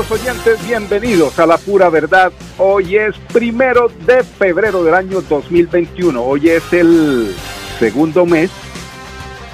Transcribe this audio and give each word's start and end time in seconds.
Amigos 0.00 0.20
oyentes, 0.22 0.66
bienvenidos 0.66 1.38
a 1.38 1.46
La 1.46 1.58
Pura 1.58 1.90
Verdad. 1.90 2.32
Hoy 2.56 2.96
es 2.96 3.14
primero 3.34 3.90
de 4.06 4.22
febrero 4.22 4.82
del 4.82 4.94
año 4.94 5.20
2021. 5.20 6.22
Hoy 6.22 6.48
es 6.48 6.72
el 6.72 7.34
segundo 7.78 8.24
mes 8.24 8.50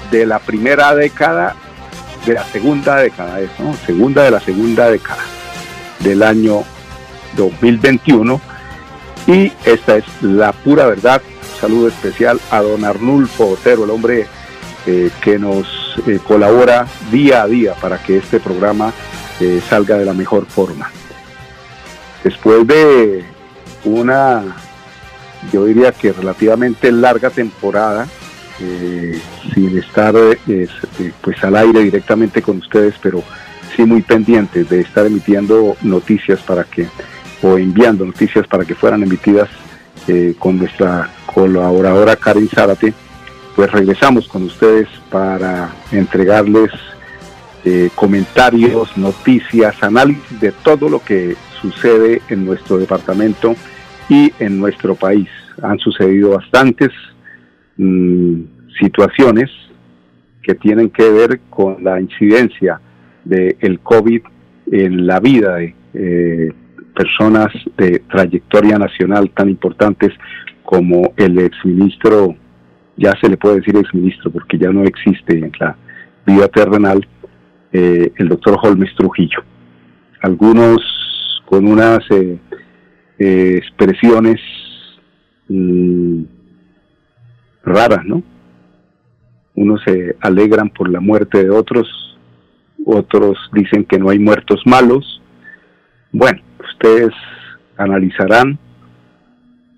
de 0.09 0.25
la 0.25 0.39
primera 0.39 0.95
década, 0.95 1.53
de 2.25 2.35
la 2.35 2.45
segunda 2.45 2.95
década, 2.95 3.39
¿no? 3.59 3.73
Segunda 3.85 4.23
de 4.23 4.31
la 4.31 4.39
segunda 4.39 4.89
década 4.89 5.21
del 5.99 6.23
año 6.23 6.63
2021. 7.35 8.39
Y 9.27 9.51
esta 9.65 9.97
es 9.97 10.05
La 10.21 10.53
Pura 10.53 10.85
Verdad. 10.85 11.21
saludo 11.59 11.89
especial 11.89 12.39
a 12.51 12.61
don 12.61 12.85
Arnulfo 12.85 13.49
Otero, 13.49 13.83
el 13.83 13.89
hombre 13.89 14.27
eh, 14.85 15.09
que 15.19 15.39
nos 15.39 15.67
eh, 16.07 16.19
colabora 16.25 16.87
día 17.11 17.41
a 17.41 17.47
día 17.47 17.73
para 17.73 18.01
que 18.01 18.17
este 18.17 18.39
programa 18.39 18.93
salga 19.69 19.97
de 19.97 20.05
la 20.05 20.13
mejor 20.13 20.45
forma. 20.45 20.91
Después 22.23 22.67
de 22.67 23.23
una, 23.85 24.43
yo 25.51 25.65
diría 25.65 25.91
que 25.91 26.11
relativamente 26.11 26.91
larga 26.91 27.29
temporada, 27.29 28.07
eh, 28.59 29.19
sin 29.53 29.77
estar 29.77 30.15
eh, 30.15 30.37
eh, 30.47 31.11
pues 31.21 31.43
al 31.43 31.55
aire 31.55 31.81
directamente 31.81 32.41
con 32.41 32.57
ustedes, 32.57 32.95
pero 33.01 33.23
sí 33.75 33.85
muy 33.85 34.01
pendientes 34.01 34.67
de 34.67 34.81
estar 34.81 35.05
emitiendo 35.05 35.77
noticias 35.83 36.39
para 36.41 36.63
que, 36.63 36.87
o 37.43 37.57
enviando 37.57 38.03
noticias 38.03 38.47
para 38.47 38.65
que 38.65 38.75
fueran 38.75 39.03
emitidas 39.03 39.49
con 40.39 40.57
nuestra 40.57 41.09
colaboradora 41.25 42.15
Karin 42.15 42.47
Zárate, 42.47 42.93
pues 43.57 43.69
regresamos 43.69 44.25
con 44.29 44.43
ustedes 44.43 44.87
para 45.11 45.69
entregarles 45.91 46.71
eh, 47.69 47.89
comentarios, 47.95 48.97
noticias, 48.97 49.83
análisis 49.83 50.39
de 50.39 50.53
todo 50.53 50.87
lo 50.87 50.99
que 50.99 51.35
sucede 51.61 52.21
en 52.29 52.45
nuestro 52.45 52.77
departamento 52.77 53.55
y 54.07 54.31
en 54.39 54.57
nuestro 54.57 54.95
país. 54.95 55.27
Han 55.61 55.77
sucedido 55.77 56.29
bastantes 56.29 56.91
mm, 57.75 58.35
situaciones 58.79 59.51
que 60.41 60.55
tienen 60.55 60.89
que 60.91 61.09
ver 61.09 61.41
con 61.49 61.83
la 61.83 61.99
incidencia 61.99 62.79
del 63.25 63.57
el 63.59 63.81
COVID 63.81 64.21
en 64.71 65.05
la 65.05 65.19
vida 65.19 65.55
de 65.55 65.75
eh, 65.93 66.53
personas 66.95 67.47
de 67.75 67.99
trayectoria 68.09 68.77
nacional 68.77 69.29
tan 69.31 69.49
importantes 69.49 70.13
como 70.63 71.11
el 71.17 71.37
exministro, 71.39 72.33
ya 72.95 73.11
se 73.19 73.27
le 73.27 73.35
puede 73.35 73.57
decir 73.57 73.75
exministro 73.75 74.31
porque 74.31 74.57
ya 74.57 74.69
no 74.69 74.83
existe 74.83 75.37
en 75.37 75.51
la 75.59 75.75
vida 76.25 76.47
terrenal, 76.47 77.05
eh, 77.71 78.13
el 78.15 78.29
doctor 78.29 78.57
Holmes 78.61 78.95
Trujillo. 78.95 79.43
Algunos 80.21 80.81
con 81.45 81.67
unas 81.67 81.99
eh, 82.11 82.39
eh, 83.19 83.55
expresiones 83.57 84.39
mm, 85.49 86.23
raras, 87.63 88.05
¿no? 88.05 88.23
Unos 89.55 89.81
se 89.83 90.15
alegran 90.21 90.69
por 90.69 90.89
la 90.89 90.99
muerte 90.99 91.43
de 91.43 91.49
otros, 91.49 91.87
otros 92.85 93.37
dicen 93.53 93.83
que 93.85 93.99
no 93.99 94.09
hay 94.09 94.19
muertos 94.19 94.61
malos. 94.65 95.21
Bueno, 96.11 96.41
ustedes 96.71 97.11
analizarán, 97.75 98.59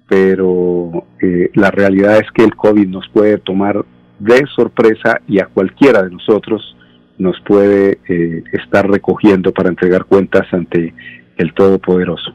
pero 0.08 1.06
la 1.54 1.72
realidad 1.72 2.18
es 2.18 2.30
que 2.32 2.44
el 2.44 2.56
COVID 2.56 2.88
nos 2.88 3.08
puede 3.10 3.38
tomar 3.38 3.86
de 4.20 4.46
sorpresa 4.54 5.22
y 5.28 5.40
a 5.40 5.46
cualquiera 5.46 6.04
de 6.04 6.12
nosotros 6.12 6.76
nos 7.20 7.40
puede 7.42 8.00
eh, 8.08 8.44
estar 8.54 8.90
recogiendo 8.90 9.54
para 9.54 9.70
entregar 9.70 10.06
cuentas 10.06 10.52
ante 10.52 10.94
el 11.38 11.54
Todopoderoso. 11.54 12.34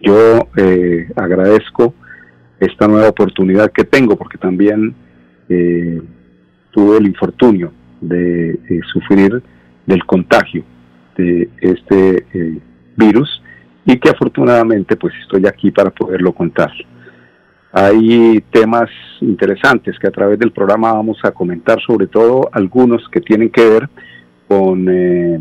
Yo 0.00 0.48
eh, 0.56 1.08
agradezco 1.14 1.94
esta 2.58 2.88
nueva 2.88 3.10
oportunidad 3.10 3.70
que 3.70 3.84
tengo 3.84 4.16
porque 4.16 4.38
también 4.38 4.94
eh, 5.48 6.00
tuve 6.70 6.98
el 6.98 7.06
infortunio 7.06 7.72
de 8.00 8.58
sufrir 8.92 9.42
del 9.86 10.04
contagio 10.04 10.64
de 11.16 11.48
este 11.60 12.26
virus 12.96 13.42
y 13.86 13.98
que 13.98 14.10
afortunadamente 14.10 14.96
pues 14.96 15.14
estoy 15.22 15.46
aquí 15.46 15.70
para 15.70 15.90
poderlo 15.90 16.32
contar. 16.32 16.72
Hay 17.72 18.42
temas 18.50 18.90
interesantes 19.20 19.98
que 19.98 20.06
a 20.06 20.10
través 20.10 20.38
del 20.38 20.52
programa 20.52 20.92
vamos 20.92 21.18
a 21.22 21.32
comentar, 21.32 21.80
sobre 21.80 22.06
todo 22.06 22.48
algunos 22.52 23.08
que 23.08 23.20
tienen 23.20 23.50
que 23.50 23.68
ver 23.68 23.88
con, 24.48 24.86
eh, 24.88 25.40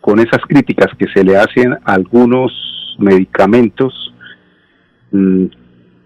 con 0.00 0.18
esas 0.20 0.40
críticas 0.46 0.88
que 0.98 1.06
se 1.08 1.24
le 1.24 1.36
hacen 1.36 1.72
a 1.72 1.94
algunos 1.94 2.52
medicamentos 2.98 4.14
mm, 5.10 5.44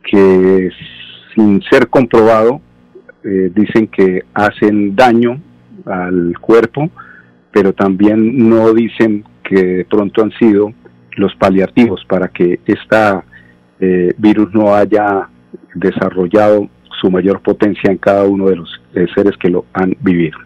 que 0.04 0.70
sin 1.34 1.62
ser 1.62 1.88
comprobado 1.88 2.60
eh, 3.24 3.50
dicen 3.54 3.86
que 3.86 4.24
hacen 4.34 4.94
daño 4.96 5.40
al 5.86 6.38
cuerpo, 6.40 6.90
pero 7.52 7.72
también 7.72 8.48
no 8.48 8.72
dicen 8.72 9.24
que 9.42 9.62
de 9.62 9.84
pronto 9.84 10.22
han 10.22 10.32
sido 10.32 10.72
los 11.16 11.34
paliativos 11.36 12.04
para 12.06 12.28
que 12.28 12.60
este 12.66 12.96
virus 14.16 14.54
no 14.54 14.74
haya 14.74 15.28
desarrollado 15.74 16.68
su 17.00 17.10
mayor 17.10 17.40
potencia 17.42 17.90
en 17.90 17.98
cada 17.98 18.24
uno 18.24 18.46
de 18.48 18.56
los 18.56 18.80
seres 19.12 19.36
que 19.38 19.50
lo 19.50 19.66
han 19.72 19.96
vivido. 20.00 20.38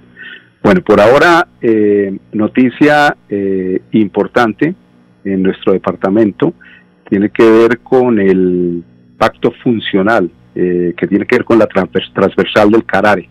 Bueno, 0.66 0.80
por 0.80 1.00
ahora, 1.00 1.46
eh, 1.62 2.18
noticia 2.32 3.16
eh, 3.28 3.82
importante 3.92 4.74
en 5.24 5.40
nuestro 5.40 5.72
departamento 5.72 6.54
tiene 7.08 7.30
que 7.30 7.48
ver 7.48 7.78
con 7.78 8.18
el 8.18 8.82
pacto 9.16 9.52
funcional, 9.62 10.28
eh, 10.56 10.92
que 10.96 11.06
tiene 11.06 11.24
que 11.24 11.36
ver 11.36 11.44
con 11.44 11.60
la 11.60 11.68
transversal 11.68 12.72
del 12.72 12.84
Carare. 12.84 13.30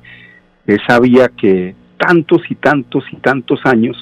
Esa 0.66 0.98
vía 1.02 1.28
que 1.28 1.76
tantos 1.98 2.42
y 2.50 2.56
tantos 2.56 3.04
y 3.12 3.18
tantos 3.18 3.60
años, 3.66 3.98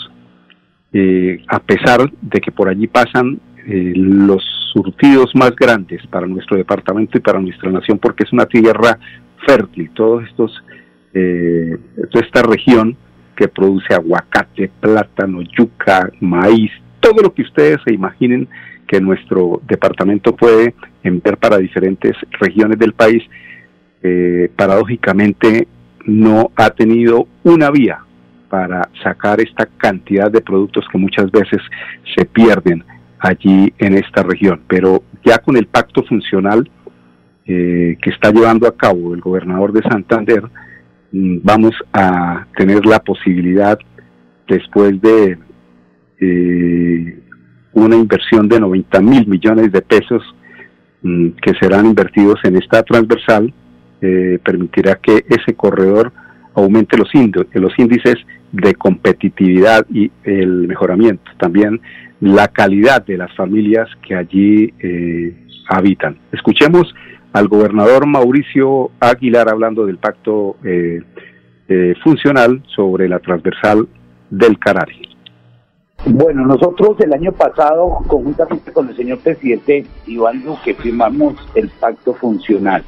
a 1.48 1.58
pesar 1.58 2.08
de 2.22 2.40
que 2.40 2.52
por 2.52 2.70
allí 2.70 2.86
pasan 2.86 3.40
los 3.66 4.44
surtidos 4.74 5.32
más 5.34 5.56
grandes 5.56 6.06
para 6.06 6.28
nuestro 6.28 6.56
departamento 6.56 7.18
y 7.18 7.22
para 7.22 7.40
nuestra 7.40 7.72
nación, 7.72 7.98
porque 7.98 8.26
es 8.26 8.32
una 8.32 8.46
tierra 8.46 9.00
fértil, 9.48 9.90
todos 9.96 10.24
estos, 10.30 10.64
toda 11.12 12.26
esta 12.26 12.44
región 12.44 12.96
que 13.44 13.50
produce 13.50 13.94
aguacate, 13.94 14.72
plátano, 14.80 15.42
yuca, 15.42 16.10
maíz, 16.22 16.72
todo 17.02 17.22
lo 17.22 17.34
que 17.34 17.42
ustedes 17.42 17.78
se 17.86 17.94
imaginen 17.94 18.48
que 18.88 19.02
nuestro 19.02 19.62
departamento 19.68 20.34
puede 20.34 20.74
enviar 21.04 21.38
para 21.38 21.58
diferentes 21.58 22.14
regiones 22.40 22.80
del 22.80 22.94
país, 22.94 23.22
eh, 24.02 24.50
paradójicamente 24.56 25.68
no 26.06 26.52
ha 26.56 26.70
tenido 26.70 27.28
una 27.44 27.70
vía 27.70 28.00
para 28.48 28.88
sacar 29.04 29.42
esta 29.42 29.66
cantidad 29.66 30.32
de 30.32 30.40
productos 30.40 30.86
que 30.90 30.98
muchas 30.98 31.30
veces 31.30 31.62
se 32.16 32.24
pierden 32.24 32.86
allí 33.20 33.74
en 33.78 33.96
esta 33.96 34.24
región. 34.24 34.62
Pero 34.70 35.04
ya 35.26 35.40
con 35.40 35.58
el 35.58 35.66
pacto 35.66 36.02
funcional 36.04 36.70
eh, 37.46 37.98
que 38.02 38.10
está 38.10 38.32
llevando 38.32 38.70
a 38.70 38.78
cabo 38.78 39.14
el 39.14 39.20
gobernador 39.20 39.74
de 39.74 39.82
Santander, 39.82 40.44
vamos 41.14 41.76
a 41.94 42.48
tener 42.58 42.86
la 42.86 43.00
posibilidad, 43.00 43.78
después 44.48 45.00
de 45.00 45.38
eh, 46.20 47.20
una 47.74 47.96
inversión 47.96 48.50
de 48.50 48.60
90 48.60 49.02
mil 49.02 49.28
millones 49.28 49.72
de 49.72 49.82
pesos 49.82 50.24
mm, 51.04 51.30
que 51.42 51.54
serán 51.60 51.86
invertidos 51.86 52.40
en 52.44 52.58
esta 52.58 52.82
transversal, 52.84 53.54
eh, 54.02 54.40
permitirá 54.44 54.96
que 54.96 55.24
ese 55.30 55.54
corredor 55.54 56.12
aumente 56.56 56.98
los, 56.98 57.10
los 57.54 57.80
índices 57.80 58.16
de 58.52 58.74
competitividad 58.74 59.86
y 59.90 60.12
el 60.24 60.68
mejoramiento, 60.68 61.32
también 61.40 61.80
la 62.22 62.48
calidad 62.48 63.06
de 63.06 63.18
las 63.18 63.34
familias 63.36 63.88
que 64.08 64.16
allí 64.16 64.74
eh, 64.80 65.36
habitan. 65.68 66.18
Escuchemos 66.32 66.94
al 67.34 67.48
gobernador 67.48 68.06
Mauricio 68.06 68.92
Aguilar 69.00 69.50
hablando 69.50 69.86
del 69.86 69.98
pacto 69.98 70.56
eh, 70.64 71.02
eh, 71.68 71.96
funcional 72.04 72.64
sobre 72.68 73.10
la 73.10 73.20
transversal 73.20 73.88
del 74.30 74.58
Carari. 74.60 75.10
Bueno, 76.06 76.46
nosotros 76.46 77.00
el 77.00 77.14
año 77.14 77.32
pasado, 77.32 78.00
conjuntamente 78.08 78.72
con 78.72 78.90
el 78.90 78.96
señor 78.96 79.20
presidente 79.20 79.86
Iván 80.06 80.44
Duque, 80.44 80.76
firmamos 80.76 81.36
el 81.56 81.70
pacto 81.70 82.14
funcional. 82.14 82.84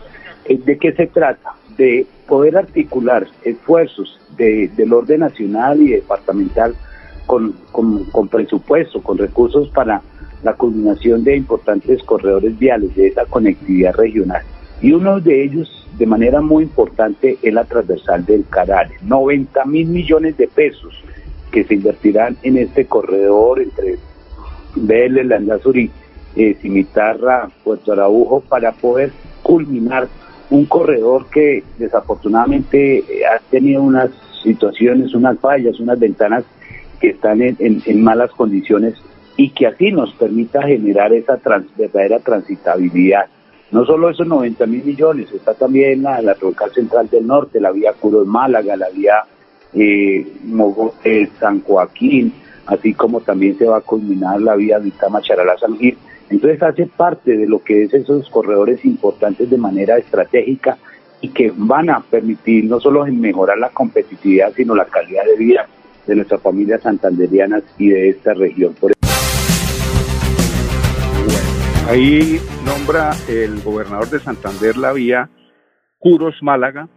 Eh, 0.46 0.60
¿De 0.64 0.78
qué 0.78 0.92
se 0.94 1.08
trata? 1.08 1.54
De 1.78 2.06
poder 2.28 2.58
articular 2.58 3.26
esfuerzos 3.44 4.20
del 4.38 4.92
orden 4.92 5.22
nacional 5.22 5.82
y 5.82 5.92
departamental 5.92 6.76
con, 7.26 7.54
con, 7.72 8.28
presupuesto, 8.28 9.02
con 9.02 9.18
recursos 9.18 9.70
para 9.70 10.02
la 10.46 10.54
culminación 10.54 11.24
de 11.24 11.36
importantes 11.36 12.04
corredores 12.04 12.58
viales, 12.58 12.96
de 12.96 13.08
esa 13.08 13.26
conectividad 13.26 13.96
regional. 13.96 14.44
Y 14.80 14.94
uno 14.94 15.20
de 15.20 15.44
ellos, 15.44 15.88
de 15.98 16.06
manera 16.06 16.40
muy 16.40 16.64
importante, 16.64 17.40
es 17.42 17.52
la 17.54 17.64
transversal 17.64 18.24
del 18.26 18.46
Carale. 18.48 18.94
90 19.02 19.66
mil 19.66 19.88
millones 19.88 20.38
de 20.38 20.48
pesos 20.48 20.94
que 21.52 21.64
se 21.64 21.74
invertirán 21.74 22.38
en 22.44 22.58
este 22.58 22.86
corredor 22.86 23.60
entre 23.60 23.98
Vélez, 24.76 25.26
Landazuri, 25.26 25.90
eh, 26.36 26.56
Cimitarra, 26.62 27.50
Puerto 27.64 27.94
Araujo, 27.94 28.42
para 28.42 28.72
poder 28.72 29.12
culminar 29.42 30.08
un 30.52 30.66
corredor 30.66 31.26
que 31.32 31.64
desafortunadamente 31.80 32.98
eh, 33.00 33.26
ha 33.26 33.40
tenido 33.50 33.82
unas 33.82 34.12
situaciones, 34.44 35.16
unas 35.16 35.40
fallas, 35.40 35.80
unas 35.80 35.98
ventanas 35.98 36.44
que 37.00 37.10
están 37.10 37.42
en, 37.42 38.04
malas 38.04 38.30
condiciones 38.32 38.94
y 39.38 39.50
que 39.50 39.68
así 39.68 39.92
nos 39.92 40.14
permita 40.14 40.62
generar 40.64 41.14
esa 41.14 41.40
verdadera 41.78 42.20
transitabilidad. 42.20 43.26
No 43.72 43.86
solo 43.86 44.10
esos 44.10 44.28
90 44.28 44.66
mil 44.68 44.84
millones, 44.84 45.32
está 45.32 45.54
también 45.54 46.04
la, 46.04 46.22
la 46.22 46.36
Troncal 46.36 46.72
Central 46.72 47.10
del 47.10 47.28
Norte, 47.28 47.60
la 47.60 47.72
vía 47.72 47.94
Curos 47.94 48.28
Málaga, 48.28 48.78
la 48.78 48.90
vía 48.90 49.24
eh, 49.74 50.26
eh, 51.04 51.30
San 51.40 51.62
Joaquín, 51.62 52.34
así 52.68 52.94
como 52.94 53.22
también 53.22 53.58
se 53.58 53.66
va 53.66 53.78
a 53.78 53.82
culminar 53.82 54.42
la 54.42 54.56
vía 54.56 54.80
Vitama 54.80 55.22
Charalá 55.22 55.58
San 55.58 55.78
Gil. 55.78 55.98
Entonces 56.30 56.62
hace 56.64 56.86
parte 56.86 57.36
de 57.36 57.48
lo 57.48 57.60
que 57.60 57.84
es 57.84 57.94
esos 57.94 58.30
corredores 58.30 58.84
importantes 58.86 59.50
de 59.50 59.58
manera 59.58 59.98
estratégica 59.98 60.78
y 61.22 61.30
que 61.30 61.52
van 61.56 61.90
a 61.90 62.00
permitir 62.00 62.66
no 62.66 62.80
solo 62.80 63.06
mejorar 63.06 63.58
la 63.58 63.70
competitividad, 63.70 64.54
sino 64.56 64.76
la 64.76 64.86
calidad 64.86 65.26
de 65.26 65.36
vida 65.38 65.68
de 66.08 66.16
nuestras 66.16 66.42
familias 66.42 66.82
santanderianas 66.82 67.64
y 67.78 67.90
de 67.90 68.10
esta 68.10 68.34
región. 68.34 68.76
Ahí 71.88 72.40
nombra 72.66 73.12
el 73.30 73.62
gobernador 73.62 74.10
de 74.10 74.20
Santander 74.20 74.78
la 74.78 74.94
vía 74.94 75.30
Curos 76.00 76.36
Málaga, 76.42 76.88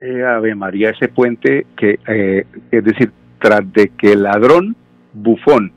eh, 0.00 0.22
Ave 0.22 0.54
María, 0.54 0.90
ese 0.90 1.08
puente 1.08 1.66
que, 1.76 1.98
eh, 2.06 2.46
es 2.70 2.84
decir, 2.84 3.10
tras 3.40 3.60
de 3.72 3.88
que 3.98 4.12
el 4.12 4.22
ladrón 4.22 4.76
bufón, 5.12 5.72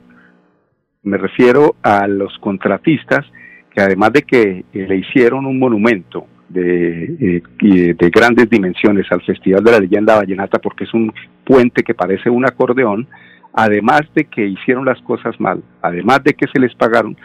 me 1.03 1.17
refiero 1.17 1.75
a 1.81 2.07
los 2.07 2.37
contratistas, 2.39 3.25
que 3.73 3.81
además 3.81 4.13
de 4.13 4.23
que 4.23 4.65
eh, 4.73 4.85
le 4.87 4.97
hicieron 4.97 5.45
un 5.45 5.57
monumento 5.57 6.27
de, 6.49 7.41
de 7.61 8.09
grandes 8.09 8.49
dimensiones 8.49 9.05
al 9.11 9.21
Festival 9.21 9.63
de 9.63 9.71
la 9.71 9.79
Leyenda 9.79 10.17
Vallenata, 10.17 10.59
porque 10.59 10.83
es 10.83 10.93
un 10.93 11.13
puente 11.45 11.83
que 11.83 11.93
parece 11.93 12.29
un 12.29 12.45
acordeón, 12.45 13.07
además 13.53 14.01
de 14.15 14.25
que 14.25 14.45
hicieron 14.45 14.85
las 14.85 14.99
cosas 15.01 15.39
mal, 15.39 15.63
además 15.81 16.23
de 16.23 16.33
que 16.33 16.47
se 16.51 16.59
les 16.59 16.73
pagaron, 16.75 17.15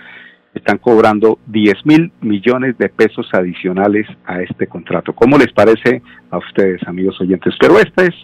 están 0.55 0.79
cobrando 0.79 1.39
10 1.47 1.75
mil 1.85 2.12
millones 2.21 2.79
de 2.79 2.89
pesos 2.89 3.29
adicionales 3.33 4.06
a 4.25 4.41
este 4.41 4.67
contrato. 4.67 5.12
¿Cómo 5.12 5.37
les 5.37 5.53
parece 5.53 6.03
a 6.31 6.39
ustedes, 6.39 6.81
amigos 6.87 7.21
oyentes? 7.21 7.55
Pero 7.59 7.79
esta 7.79 8.05
es 8.05 8.15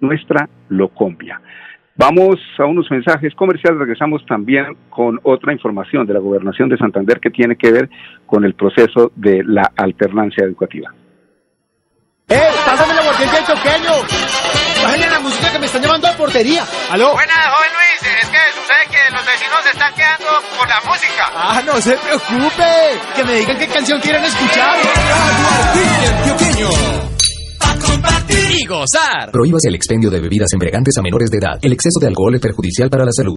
nuestra 0.00 0.48
Locombia. 0.68 1.40
Vamos 1.98 2.36
a 2.58 2.64
unos 2.66 2.90
mensajes 2.90 3.34
comerciales, 3.34 3.80
regresamos 3.80 4.24
también 4.26 4.76
con 4.90 5.18
otra 5.22 5.52
información 5.52 6.06
de 6.06 6.12
la 6.12 6.20
Gobernación 6.20 6.68
de 6.68 6.76
Santander 6.76 7.20
que 7.20 7.30
tiene 7.30 7.56
que 7.56 7.72
ver 7.72 7.88
con 8.26 8.44
el 8.44 8.54
proceso 8.54 9.12
de 9.16 9.42
la 9.42 9.72
alternancia 9.76 10.44
educativa. 10.44 10.92
¡Eh! 12.28 12.50
¡Pásame 12.66 12.92
la 12.92 13.02
del 13.02 13.46
choqueño! 13.46 13.92
¡Bájenle 14.82 15.08
la 15.08 15.20
música 15.20 15.52
que 15.52 15.58
me 15.58 15.66
están 15.66 15.80
llamando 15.80 16.08
a 16.08 16.12
portería! 16.12 16.64
¡Aló! 16.90 17.12
Buenas, 17.12 17.48
joven 17.48 17.70
Luis. 17.72 18.12
Es 18.20 18.28
que 18.28 18.38
sucede 18.52 18.84
que 18.90 19.14
los 19.14 19.24
vecinos 19.24 19.62
se 19.62 19.70
están 19.70 19.94
quedando 19.94 20.25
la 20.76 20.90
música. 20.90 21.24
¡Ah, 21.34 21.62
no 21.64 21.80
se 21.80 21.96
preocupe! 21.96 22.64
Que 23.14 23.24
me 23.24 23.34
digan 23.34 23.58
qué 23.58 23.66
canción 23.68 24.00
quieren 24.00 24.24
escuchar. 24.24 24.76
A 27.60 27.78
compartir 27.78 28.60
y 28.60 28.64
gozar. 28.66 29.30
Prohíbas 29.32 29.64
el 29.64 29.74
expendio 29.74 30.10
de 30.10 30.20
bebidas 30.20 30.52
embriagantes 30.52 30.96
a 30.98 31.02
menores 31.02 31.30
de 31.30 31.38
edad. 31.38 31.58
El 31.62 31.72
exceso 31.72 31.98
de 32.00 32.08
alcohol 32.08 32.34
es 32.34 32.40
perjudicial 32.40 32.90
para 32.90 33.04
la 33.04 33.12
salud. 33.12 33.36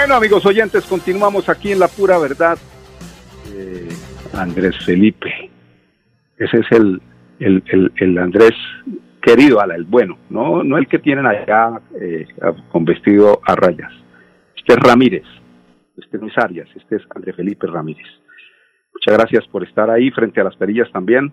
Bueno, 0.00 0.14
amigos 0.14 0.46
oyentes, 0.46 0.86
continuamos 0.86 1.50
aquí 1.50 1.72
en 1.72 1.78
La 1.78 1.86
Pura 1.86 2.16
Verdad. 2.18 2.56
Eh, 3.54 3.86
Andrés 4.32 4.74
Felipe. 4.86 5.50
Ese 6.38 6.56
es 6.56 6.72
el, 6.72 7.02
el, 7.38 8.16
Andrés 8.16 8.54
querido, 9.20 9.60
ala, 9.60 9.74
el 9.74 9.84
bueno, 9.84 10.16
no, 10.30 10.64
no 10.64 10.78
el 10.78 10.88
que 10.88 11.00
tienen 11.00 11.26
allá 11.26 11.82
eh, 12.00 12.26
con 12.72 12.86
vestido 12.86 13.42
a 13.44 13.54
rayas. 13.54 13.92
Este 14.56 14.72
es 14.72 14.78
Ramírez, 14.78 15.24
este 15.98 16.16
no 16.16 16.28
es 16.28 16.38
Arias, 16.38 16.68
este 16.74 16.96
es 16.96 17.02
Andrés 17.14 17.36
Felipe 17.36 17.66
Ramírez. 17.66 18.08
Muchas 18.94 19.18
gracias 19.18 19.46
por 19.48 19.64
estar 19.64 19.90
ahí 19.90 20.10
frente 20.12 20.40
a 20.40 20.44
las 20.44 20.56
perillas 20.56 20.90
también, 20.92 21.30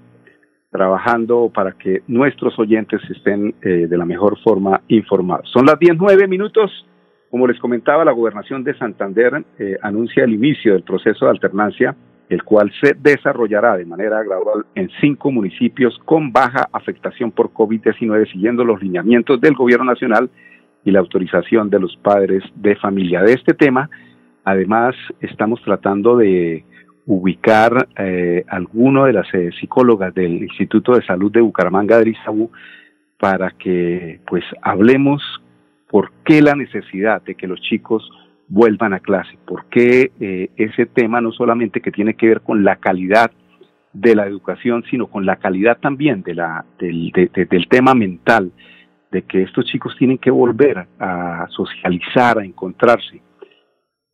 trabajando 0.71 1.49
para 1.55 1.71
que 1.71 2.01
nuestros 2.07 2.59
oyentes 2.59 2.99
estén 3.11 3.55
eh, 3.61 3.87
de 3.87 3.97
la 3.97 4.03
mejor 4.03 4.37
forma 4.43 4.81
informados. 4.89 5.49
Son 5.53 5.65
las 5.65 5.79
19 5.79 6.27
minutos. 6.27 6.86
Como 7.29 7.47
les 7.47 7.59
comentaba, 7.59 8.05
la 8.05 8.13
gobernación 8.13 8.63
de 8.63 8.77
Santander 8.77 9.43
eh, 9.59 9.77
anuncia 9.81 10.23
el 10.23 10.33
inicio 10.33 10.73
del 10.73 10.83
proceso 10.83 11.25
de 11.25 11.31
alternancia, 11.31 11.95
el 12.29 12.43
cual 12.43 12.71
se 12.81 12.93
desarrollará 12.93 13.77
de 13.77 13.85
manera 13.85 14.23
gradual 14.23 14.65
en 14.75 14.89
cinco 15.01 15.31
municipios 15.31 15.97
con 16.05 16.31
baja 16.31 16.69
afectación 16.71 17.31
por 17.31 17.51
COVID-19, 17.51 18.31
siguiendo 18.31 18.63
los 18.63 18.81
lineamientos 18.81 19.41
del 19.41 19.55
Gobierno 19.55 19.85
Nacional 19.85 20.29
y 20.83 20.91
la 20.91 20.99
autorización 20.99 21.69
de 21.69 21.79
los 21.79 21.97
padres 21.97 22.43
de 22.55 22.75
familia. 22.77 23.21
De 23.21 23.33
este 23.33 23.53
tema, 23.53 23.89
además, 24.43 24.95
estamos 25.19 25.61
tratando 25.63 26.17
de 26.17 26.63
ubicar 27.05 27.87
eh, 27.97 28.43
alguno 28.47 29.05
de 29.05 29.13
las 29.13 29.33
eh, 29.33 29.49
psicólogas 29.59 30.13
del 30.13 30.43
Instituto 30.43 30.93
de 30.93 31.05
Salud 31.05 31.31
de 31.31 31.41
Bucaramanga 31.41 31.99
de 31.99 32.15
para 33.17 33.51
que 33.51 34.19
pues 34.27 34.43
hablemos 34.61 35.21
por 35.89 36.11
qué 36.23 36.41
la 36.41 36.55
necesidad 36.55 37.21
de 37.21 37.35
que 37.35 37.47
los 37.47 37.61
chicos 37.61 38.09
vuelvan 38.47 38.93
a 38.93 38.99
clase, 38.99 39.37
por 39.45 39.65
qué 39.65 40.11
eh, 40.19 40.49
ese 40.55 40.85
tema 40.85 41.21
no 41.21 41.31
solamente 41.31 41.81
que 41.81 41.91
tiene 41.91 42.13
que 42.13 42.27
ver 42.27 42.41
con 42.41 42.63
la 42.63 42.77
calidad 42.77 43.31
de 43.93 44.15
la 44.15 44.25
educación, 44.25 44.83
sino 44.89 45.07
con 45.07 45.25
la 45.25 45.37
calidad 45.37 45.79
también 45.79 46.23
del, 46.23 46.41
del 46.79 47.67
tema 47.67 47.93
mental, 47.93 48.51
de 49.11 49.23
que 49.23 49.43
estos 49.43 49.65
chicos 49.65 49.95
tienen 49.97 50.17
que 50.17 50.29
volver 50.31 50.87
a 50.99 51.47
socializar, 51.49 52.39
a 52.39 52.45
encontrarse. 52.45 53.21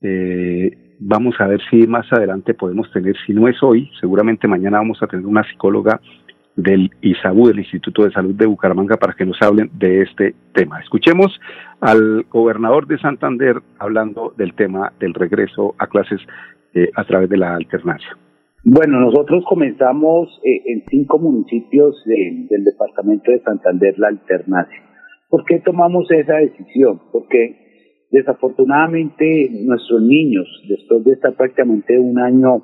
Eh, 0.02 0.96
vamos 1.00 1.36
a 1.40 1.48
ver 1.48 1.62
si 1.70 1.88
más 1.88 2.12
adelante 2.12 2.54
podemos 2.54 2.92
tener, 2.92 3.16
si 3.26 3.34
no 3.34 3.48
es 3.48 3.62
hoy, 3.62 3.90
seguramente 4.00 4.48
mañana 4.48 4.78
vamos 4.78 5.02
a 5.02 5.08
tener 5.08 5.26
una 5.26 5.44
psicóloga 5.44 6.00
del 6.56 6.92
ISABU, 7.02 7.48
del 7.48 7.60
Instituto 7.60 8.04
de 8.04 8.12
Salud 8.12 8.36
de 8.36 8.46
Bucaramanga, 8.46 8.98
para 8.98 9.14
que 9.14 9.26
nos 9.26 9.42
hablen 9.42 9.72
de 9.74 10.02
este 10.02 10.36
tema. 10.54 10.80
Escuchemos 10.80 11.40
al 11.82 12.26
gobernador 12.30 12.88
de 12.88 13.00
Santander 13.00 13.58
hablando 13.80 14.34
del 14.38 14.54
tema 14.54 14.94
del 15.00 15.14
regreso 15.14 15.76
a 15.78 15.88
clases 15.88 16.22
eh, 16.74 16.90
a 16.96 17.04
través 17.06 17.30
de 17.30 17.38
la 17.38 17.56
alternancia. 17.56 18.18
Bueno, 18.64 19.00
nosotros 19.00 19.44
comenzamos 19.48 20.40
eh, 20.44 20.62
en 20.66 20.84
cinco 20.90 21.20
municipios 21.20 22.02
del 22.06 22.64
departamento 22.64 23.32
de 23.32 23.42
Santander 23.42 24.00
la 24.00 24.08
alternancia. 24.08 24.82
¿Por 25.30 25.44
qué 25.46 25.60
tomamos 25.60 26.10
esa 26.12 26.36
decisión? 26.36 27.02
Porque 27.12 28.08
desafortunadamente 28.12 29.50
nuestros 29.52 30.02
niños, 30.04 30.48
después 30.70 31.04
de 31.04 31.14
estar 31.14 31.34
prácticamente 31.34 32.00
un 32.00 32.20
año 32.20 32.64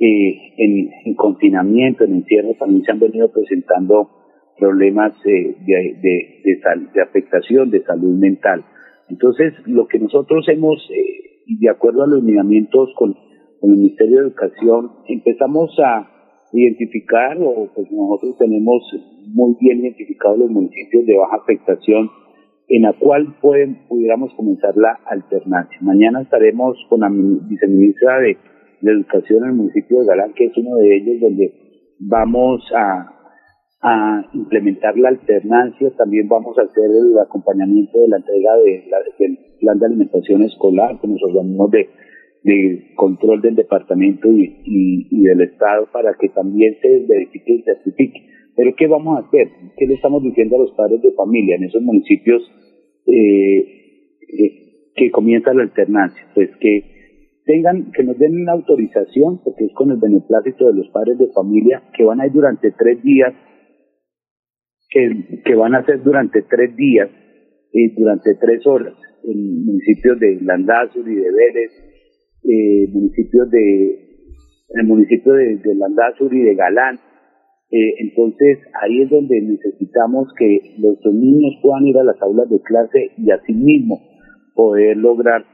eh, 0.00 0.54
en, 0.58 1.14
confinamiento, 1.14 2.04
en 2.04 2.14
encierro, 2.14 2.54
también 2.58 2.84
se 2.84 2.92
han 2.92 3.00
venido 3.00 3.32
presentando 3.32 4.08
problemas 4.56 5.12
eh, 5.26 5.56
de, 5.66 7.02
afectación 7.02 7.70
de 7.70 7.82
salud 7.82 8.16
mental. 8.16 8.64
Entonces, 9.08 9.54
lo 9.66 9.88
que 9.88 9.98
nosotros 9.98 10.46
hemos, 10.48 10.78
eh, 10.90 11.54
de 11.60 11.68
acuerdo 11.68 12.04
a 12.04 12.06
los 12.06 12.22
lineamientos 12.22 12.90
con, 12.96 13.16
el 13.60 13.70
Ministerio 13.70 14.18
de 14.18 14.28
Educación, 14.28 14.92
empezamos 15.08 15.76
a 15.84 16.08
identificar, 16.52 17.36
o 17.40 17.68
pues 17.74 17.90
nosotros 17.90 18.38
tenemos 18.38 18.82
muy 19.26 19.56
bien 19.60 19.80
identificados 19.80 20.38
los 20.38 20.50
municipios 20.50 21.04
de 21.06 21.16
baja 21.16 21.38
afectación, 21.42 22.08
en 22.68 22.82
la 22.82 22.92
cual 22.92 23.34
pueden, 23.40 23.88
pudiéramos 23.88 24.32
comenzar 24.34 24.76
la 24.76 25.00
alternancia. 25.06 25.76
Mañana 25.80 26.22
estaremos 26.22 26.76
con 26.88 27.00
la 27.00 27.08
viceministra 27.10 28.20
de 28.20 28.36
de 28.80 28.92
educación 28.92 29.44
en 29.44 29.50
el 29.50 29.56
municipio 29.56 30.00
de 30.00 30.06
Galán, 30.06 30.32
que 30.34 30.46
es 30.46 30.56
uno 30.56 30.76
de 30.76 30.96
ellos 30.96 31.20
donde 31.20 31.52
vamos 31.98 32.62
a, 32.74 33.14
implementar 34.34 34.98
la 34.98 35.10
alternancia, 35.10 35.90
también 35.96 36.26
vamos 36.28 36.58
a 36.58 36.62
hacer 36.62 36.84
el 36.84 37.16
acompañamiento 37.16 38.00
de 38.00 38.08
la 38.08 38.16
entrega 38.16 38.56
de 38.56 38.84
del 39.18 39.38
plan 39.60 39.78
de 39.78 39.86
alimentación 39.86 40.42
escolar 40.42 40.98
con 41.00 41.12
los 41.12 41.22
organismos 41.22 41.70
de, 41.70 41.88
control 42.96 43.40
del 43.40 43.54
departamento 43.54 44.28
y, 44.32 45.22
del 45.22 45.42
Estado 45.42 45.86
para 45.92 46.14
que 46.20 46.28
también 46.30 46.76
se 46.82 47.06
verifique 47.06 47.52
y 47.52 47.62
certifique. 47.62 48.20
Pero 48.56 48.74
¿qué 48.76 48.88
vamos 48.88 49.16
a 49.16 49.26
hacer? 49.26 49.48
¿Qué 49.76 49.86
le 49.86 49.94
estamos 49.94 50.24
diciendo 50.24 50.56
a 50.56 50.60
los 50.60 50.72
padres 50.72 51.00
de 51.00 51.12
familia 51.12 51.54
en 51.54 51.64
esos 51.64 51.80
municipios 51.80 52.42
eh, 53.06 54.18
eh, 54.22 54.90
que 54.96 55.10
comienza 55.12 55.54
la 55.54 55.62
alternancia? 55.62 56.22
Pues 56.34 56.50
que 56.60 56.97
tengan, 57.48 57.90
que 57.92 58.04
nos 58.04 58.18
den 58.18 58.42
una 58.42 58.52
autorización, 58.52 59.42
porque 59.42 59.64
es 59.64 59.72
con 59.72 59.90
el 59.90 59.96
beneplácito 59.96 60.66
de 60.66 60.74
los 60.74 60.88
padres 60.90 61.16
de 61.18 61.32
familia, 61.32 61.82
que 61.96 62.04
van 62.04 62.20
a 62.20 62.26
ir 62.26 62.32
durante 62.32 62.70
tres 62.72 63.02
días, 63.02 63.32
que, 64.90 65.54
van 65.54 65.74
a 65.74 65.78
hacer 65.78 66.02
durante 66.02 66.42
tres 66.42 66.76
días, 66.76 67.08
y 67.72 67.88
durante 67.94 68.34
tres 68.34 68.66
horas, 68.66 68.94
en 69.24 69.64
municipios 69.64 70.20
de 70.20 70.38
Landazur 70.42 71.08
y 71.08 71.14
de 71.14 71.30
Vélez, 71.32 71.72
eh, 72.44 72.88
municipios 72.92 73.50
de, 73.50 73.94
en 74.74 74.80
el 74.80 74.86
municipio 74.86 75.32
de, 75.32 75.56
de 75.56 75.74
Landazur 75.74 76.32
y 76.34 76.42
de 76.42 76.54
Galán. 76.54 76.96
Eh, 77.70 77.94
entonces, 78.00 78.58
ahí 78.82 79.02
es 79.02 79.10
donde 79.10 79.40
necesitamos 79.40 80.28
que 80.38 80.76
los 80.78 81.14
niños 81.14 81.54
puedan 81.62 81.86
ir 81.86 81.96
a 81.98 82.04
las 82.04 82.20
aulas 82.22 82.48
de 82.48 82.60
clase 82.60 83.10
y 83.16 83.30
asimismo 83.30 84.00
poder 84.54 84.96
lograr 84.96 85.44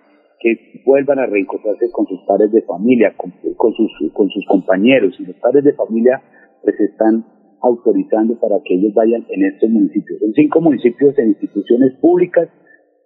que 0.45 0.83
vuelvan 0.85 1.19
a 1.19 1.25
reencontrarse 1.25 1.91
con 1.91 2.07
sus 2.07 2.21
padres 2.27 2.53
de 2.53 2.61
familia, 2.63 3.15
con, 3.17 3.33
sus, 3.73 4.13
con 4.13 4.29
sus 4.29 4.45
compañeros. 4.45 5.17
Y 5.19 5.25
los 5.25 5.37
padres 5.37 5.65
de 5.65 5.73
familia 5.73 6.21
pues 6.63 6.79
están 6.81 7.25
autorizando 7.63 8.39
para 8.39 8.57
que 8.63 8.75
ellos 8.75 8.93
vayan 8.93 9.25
en 9.31 9.47
estos 9.47 9.71
municipios. 9.71 10.21
Son 10.21 10.35
cinco 10.35 10.61
municipios 10.61 11.17
de 11.17 11.29
instituciones 11.29 11.95
públicas 11.95 12.51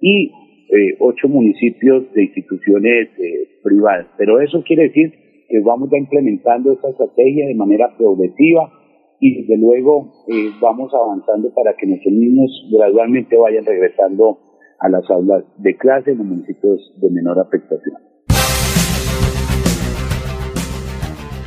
y 0.01 0.33
eh, 0.71 0.97
ocho 0.99 1.29
municipios 1.29 2.13
de 2.13 2.25
instituciones 2.25 3.09
eh, 3.21 3.49
privadas. 3.63 4.09
Pero 4.19 4.41
eso 4.41 4.65
quiere 4.67 4.89
decir 4.89 5.13
que 5.49 5.61
vamos 5.61 5.91
ya 5.93 5.99
implementando 5.99 6.73
esta 6.73 6.91
estrategia 6.91 7.47
de 7.47 7.55
manera 7.55 7.97
progresiva 7.97 8.73
y 9.21 9.43
desde 9.43 9.59
luego 9.59 10.11
eh, 10.27 10.51
vamos 10.61 10.93
avanzando 10.93 11.55
para 11.55 11.77
que 11.77 11.87
nuestros 11.87 12.15
niños 12.15 12.51
gradualmente 12.77 13.37
vayan 13.37 13.65
regresando 13.65 14.39
a 14.79 14.89
las 14.89 15.09
aulas 15.11 15.45
de 15.59 15.77
clase 15.77 16.13
en 16.13 16.19
los 16.19 16.27
municipios 16.27 16.93
de 17.01 17.11
menor 17.11 17.39
afectación. 17.41 17.97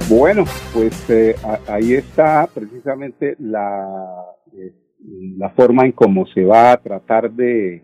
Bueno, 0.09 0.43
pues 0.73 1.09
eh, 1.09 1.35
ahí 1.69 1.93
está 1.93 2.45
precisamente 2.53 3.35
la, 3.39 3.87
eh, 4.53 4.73
la 5.37 5.49
forma 5.51 5.85
en 5.85 5.93
cómo 5.93 6.25
se 6.27 6.43
va 6.43 6.73
a 6.73 6.77
tratar 6.77 7.31
de 7.31 7.81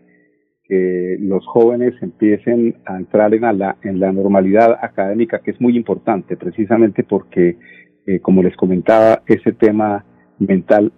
que 0.64 1.16
los 1.20 1.46
jóvenes 1.46 1.94
empiecen 2.02 2.82
a 2.84 2.98
entrar 2.98 3.32
en 3.32 3.58
la, 3.58 3.78
en 3.82 3.98
la 3.98 4.12
normalidad 4.12 4.78
académica, 4.82 5.38
que 5.38 5.52
es 5.52 5.60
muy 5.60 5.74
importante, 5.74 6.36
precisamente 6.36 7.02
porque, 7.02 7.56
eh, 8.06 8.20
como 8.20 8.42
les 8.42 8.54
comentaba, 8.56 9.22
ese 9.26 9.52
tema 9.52 10.04
mental 10.38 10.92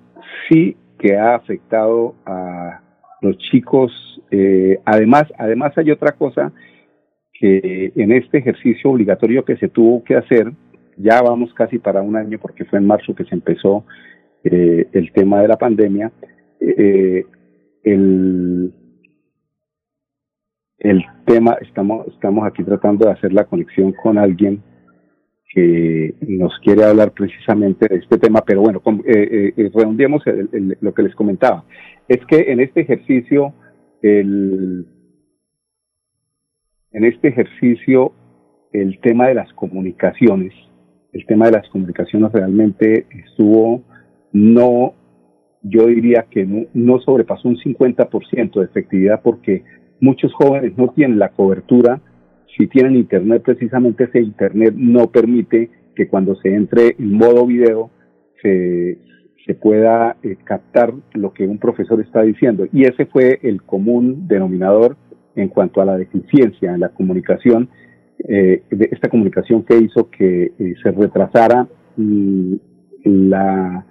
sí 0.48 0.76
que 0.98 1.16
ha 1.16 1.36
afectado 1.36 2.16
a 2.26 2.80
los 3.20 3.36
chicos, 3.38 3.92
eh, 4.30 4.80
además, 4.84 5.24
además 5.38 5.76
hay 5.76 5.90
otra 5.90 6.12
cosa 6.12 6.52
que 7.32 7.92
en 7.96 8.12
este 8.12 8.38
ejercicio 8.38 8.90
obligatorio 8.90 9.44
que 9.44 9.56
se 9.56 9.68
tuvo 9.68 10.04
que 10.04 10.16
hacer, 10.16 10.52
ya 10.96 11.22
vamos 11.22 11.52
casi 11.54 11.78
para 11.78 12.02
un 12.02 12.16
año 12.16 12.38
porque 12.38 12.64
fue 12.64 12.78
en 12.78 12.86
marzo 12.86 13.14
que 13.14 13.24
se 13.24 13.34
empezó 13.34 13.84
eh, 14.44 14.86
el 14.92 15.12
tema 15.12 15.40
de 15.40 15.48
la 15.48 15.56
pandemia, 15.56 16.12
eh, 16.60 17.24
el, 17.82 18.72
el 20.78 21.04
tema, 21.26 21.56
estamos, 21.60 22.06
estamos 22.08 22.46
aquí 22.46 22.62
tratando 22.62 23.06
de 23.06 23.12
hacer 23.12 23.32
la 23.32 23.44
conexión 23.44 23.92
con 23.92 24.18
alguien 24.18 24.62
que 25.52 26.14
nos 26.28 26.56
quiere 26.60 26.84
hablar 26.84 27.10
precisamente 27.10 27.88
de 27.88 27.96
este 27.96 28.18
tema, 28.18 28.42
pero 28.46 28.62
bueno, 28.62 28.80
eh, 29.04 29.52
eh, 29.56 29.70
redondeemos 29.74 30.22
lo 30.80 30.94
que 30.94 31.02
les 31.02 31.14
comentaba. 31.16 31.64
Es 32.08 32.24
que 32.26 32.52
en 32.52 32.60
este 32.60 32.82
ejercicio, 32.82 33.52
el, 34.00 34.86
en 36.92 37.04
este 37.04 37.28
ejercicio, 37.28 38.12
el 38.72 39.00
tema 39.00 39.26
de 39.26 39.34
las 39.34 39.52
comunicaciones, 39.54 40.52
el 41.12 41.26
tema 41.26 41.46
de 41.46 41.52
las 41.52 41.68
comunicaciones 41.68 42.30
realmente 42.30 43.06
estuvo, 43.26 43.82
no, 44.32 44.94
yo 45.62 45.86
diría 45.86 46.26
que 46.30 46.46
no, 46.46 46.66
no 46.74 47.00
sobrepasó 47.00 47.48
un 47.48 47.56
50% 47.56 48.60
de 48.60 48.64
efectividad 48.66 49.20
porque 49.20 49.64
muchos 50.00 50.32
jóvenes 50.32 50.78
no 50.78 50.90
tienen 50.90 51.18
la 51.18 51.30
cobertura 51.30 52.00
si 52.56 52.66
tienen 52.66 52.96
internet, 52.96 53.42
precisamente 53.44 54.04
ese 54.04 54.20
internet 54.20 54.74
no 54.76 55.10
permite 55.10 55.70
que 55.94 56.08
cuando 56.08 56.34
se 56.36 56.54
entre 56.54 56.96
en 56.98 57.12
modo 57.12 57.46
video 57.46 57.90
se, 58.42 58.98
se 59.46 59.54
pueda 59.54 60.16
eh, 60.22 60.36
captar 60.44 60.92
lo 61.14 61.32
que 61.32 61.46
un 61.46 61.58
profesor 61.58 62.00
está 62.00 62.22
diciendo. 62.22 62.66
Y 62.72 62.84
ese 62.84 63.06
fue 63.06 63.40
el 63.42 63.62
común 63.62 64.28
denominador 64.28 64.96
en 65.36 65.48
cuanto 65.48 65.80
a 65.80 65.84
la 65.84 65.96
deficiencia 65.96 66.72
en 66.72 66.80
la 66.80 66.90
comunicación, 66.90 67.68
eh, 68.28 68.62
de 68.70 68.88
esta 68.92 69.08
comunicación 69.08 69.64
que 69.64 69.78
hizo 69.78 70.10
que 70.10 70.52
eh, 70.58 70.74
se 70.82 70.90
retrasara 70.90 71.66
mm, 71.96 72.54
la, 73.04 73.86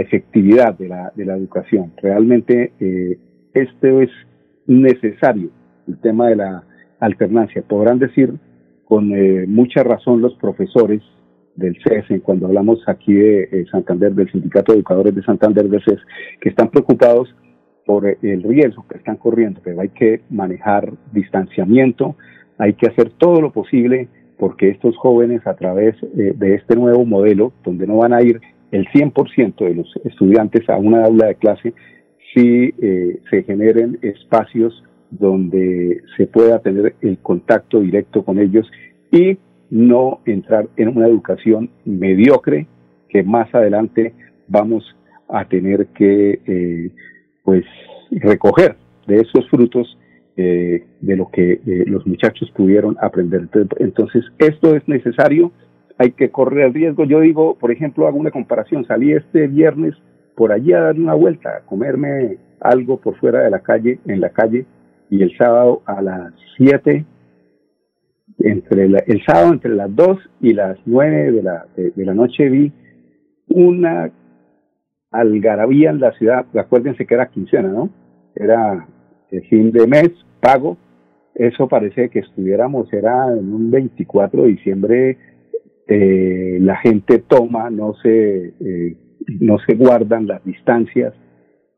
efectividad 0.00 0.76
de 0.76 0.88
la, 0.88 1.12
de 1.14 1.24
la 1.24 1.36
educación. 1.36 1.92
Realmente 2.02 2.72
esto 3.54 4.00
es 4.00 4.10
necesario, 4.66 5.50
el 5.86 5.98
tema 6.00 6.28
de 6.28 6.36
la 6.36 6.65
alternancia. 7.00 7.62
Podrán 7.62 7.98
decir 7.98 8.34
con 8.84 9.12
eh, 9.12 9.46
mucha 9.46 9.82
razón 9.82 10.22
los 10.22 10.34
profesores 10.36 11.02
del 11.56 11.76
CES, 11.82 12.22
cuando 12.22 12.46
hablamos 12.46 12.80
aquí 12.86 13.14
de 13.14 13.42
eh, 13.50 13.66
Santander, 13.70 14.14
del 14.14 14.30
Sindicato 14.30 14.72
de 14.72 14.78
Educadores 14.78 15.14
de 15.14 15.22
Santander 15.22 15.68
del 15.68 15.82
CES, 15.82 16.00
que 16.40 16.50
están 16.50 16.70
preocupados 16.70 17.34
por 17.84 18.06
el 18.06 18.42
riesgo 18.42 18.84
que 18.88 18.98
están 18.98 19.16
corriendo, 19.16 19.60
pero 19.62 19.80
hay 19.80 19.90
que 19.90 20.22
manejar 20.28 20.92
distanciamiento, 21.12 22.16
hay 22.58 22.74
que 22.74 22.88
hacer 22.88 23.10
todo 23.10 23.40
lo 23.40 23.52
posible 23.52 24.08
porque 24.38 24.68
estos 24.68 24.96
jóvenes 24.96 25.46
a 25.46 25.54
través 25.54 25.94
eh, 26.02 26.34
de 26.36 26.54
este 26.54 26.76
nuevo 26.76 27.04
modelo, 27.04 27.52
donde 27.64 27.86
no 27.86 27.98
van 27.98 28.12
a 28.12 28.22
ir 28.22 28.40
el 28.70 28.86
100% 28.88 29.56
de 29.56 29.74
los 29.74 29.92
estudiantes 30.04 30.68
a 30.68 30.76
una 30.76 31.04
aula 31.04 31.28
de 31.28 31.34
clase, 31.36 31.74
si 32.34 32.70
se 33.30 33.44
generen 33.44 33.98
espacios 34.02 34.84
donde 35.10 36.02
se 36.16 36.26
pueda 36.26 36.58
tener 36.60 36.94
el 37.00 37.18
contacto 37.18 37.80
directo 37.80 38.24
con 38.24 38.38
ellos 38.38 38.70
y 39.10 39.38
no 39.70 40.20
entrar 40.26 40.68
en 40.76 40.96
una 40.96 41.06
educación 41.06 41.70
mediocre 41.84 42.66
que 43.08 43.22
más 43.22 43.52
adelante 43.54 44.14
vamos 44.48 44.96
a 45.28 45.44
tener 45.44 45.86
que 45.88 46.40
eh, 46.46 46.90
pues 47.42 47.64
recoger 48.10 48.76
de 49.06 49.16
esos 49.16 49.48
frutos 49.48 49.98
eh, 50.36 50.84
de 51.00 51.16
lo 51.16 51.30
que 51.30 51.52
eh, 51.52 51.84
los 51.86 52.06
muchachos 52.06 52.50
pudieron 52.54 52.96
aprender. 53.00 53.48
Entonces, 53.78 54.24
esto 54.38 54.76
es 54.76 54.86
necesario, 54.86 55.52
hay 55.98 56.12
que 56.12 56.30
correr 56.30 56.66
el 56.66 56.74
riesgo. 56.74 57.04
Yo 57.04 57.20
digo, 57.20 57.56
por 57.58 57.72
ejemplo, 57.72 58.06
hago 58.06 58.18
una 58.18 58.30
comparación, 58.30 58.84
salí 58.86 59.12
este 59.12 59.46
viernes 59.46 59.94
por 60.34 60.52
allí 60.52 60.72
a 60.72 60.80
dar 60.80 60.96
una 60.96 61.14
vuelta, 61.14 61.56
a 61.56 61.60
comerme 61.60 62.36
algo 62.60 62.98
por 62.98 63.16
fuera 63.16 63.40
de 63.40 63.50
la 63.50 63.60
calle, 63.60 63.98
en 64.06 64.20
la 64.20 64.30
calle, 64.30 64.66
y 65.10 65.22
el 65.22 65.36
sábado 65.36 65.82
a 65.86 66.02
las 66.02 66.32
7, 66.56 67.04
entre 68.38 68.84
el 68.84 69.24
sábado 69.26 69.52
entre 69.52 69.74
las 69.74 69.94
2 69.94 70.18
y 70.40 70.52
las 70.52 70.78
9 70.84 71.32
de 71.32 71.42
la, 71.42 71.66
de, 71.76 71.92
la 72.04 72.14
noche 72.14 72.48
vi 72.48 72.72
una 73.48 74.10
algarabía 75.10 75.90
en 75.90 76.00
la 76.00 76.12
ciudad, 76.12 76.46
acuérdense 76.58 77.06
que 77.06 77.14
era 77.14 77.30
quincena, 77.30 77.68
¿no? 77.68 77.90
Era 78.34 78.86
el 79.30 79.42
fin 79.48 79.72
de 79.72 79.86
mes, 79.86 80.10
pago, 80.40 80.76
eso 81.34 81.68
parece 81.68 82.10
que 82.10 82.20
estuviéramos, 82.20 82.92
era 82.92 83.32
en 83.32 83.52
un 83.52 83.70
24 83.70 84.42
de 84.42 84.48
diciembre, 84.48 85.18
eh, 85.86 86.58
la 86.60 86.76
gente 86.76 87.20
toma, 87.20 87.70
no 87.70 87.94
se, 88.02 88.54
eh, 88.60 88.96
no 89.40 89.58
se 89.60 89.74
guardan 89.74 90.26
las 90.26 90.44
distancias, 90.44 91.14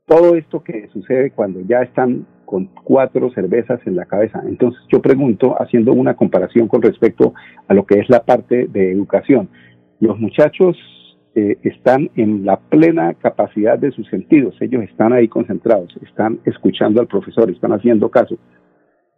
todo 0.06 0.34
esto 0.34 0.64
que 0.64 0.88
sucede 0.88 1.30
cuando 1.30 1.60
ya 1.60 1.82
están 1.82 2.26
con 2.48 2.64
cuatro 2.82 3.30
cervezas 3.32 3.78
en 3.84 3.94
la 3.94 4.06
cabeza. 4.06 4.42
Entonces 4.48 4.80
yo 4.90 5.02
pregunto, 5.02 5.54
haciendo 5.60 5.92
una 5.92 6.14
comparación 6.14 6.66
con 6.66 6.80
respecto 6.80 7.34
a 7.66 7.74
lo 7.74 7.84
que 7.84 8.00
es 8.00 8.08
la 8.08 8.24
parte 8.24 8.68
de 8.68 8.90
educación, 8.90 9.50
los 10.00 10.18
muchachos 10.18 10.74
eh, 11.34 11.58
están 11.62 12.10
en 12.16 12.46
la 12.46 12.58
plena 12.58 13.12
capacidad 13.12 13.78
de 13.78 13.90
sus 13.90 14.08
sentidos, 14.08 14.56
ellos 14.62 14.82
están 14.84 15.12
ahí 15.12 15.28
concentrados, 15.28 15.94
están 16.00 16.40
escuchando 16.46 17.02
al 17.02 17.06
profesor, 17.06 17.50
están 17.50 17.74
haciendo 17.74 18.08
caso. 18.08 18.38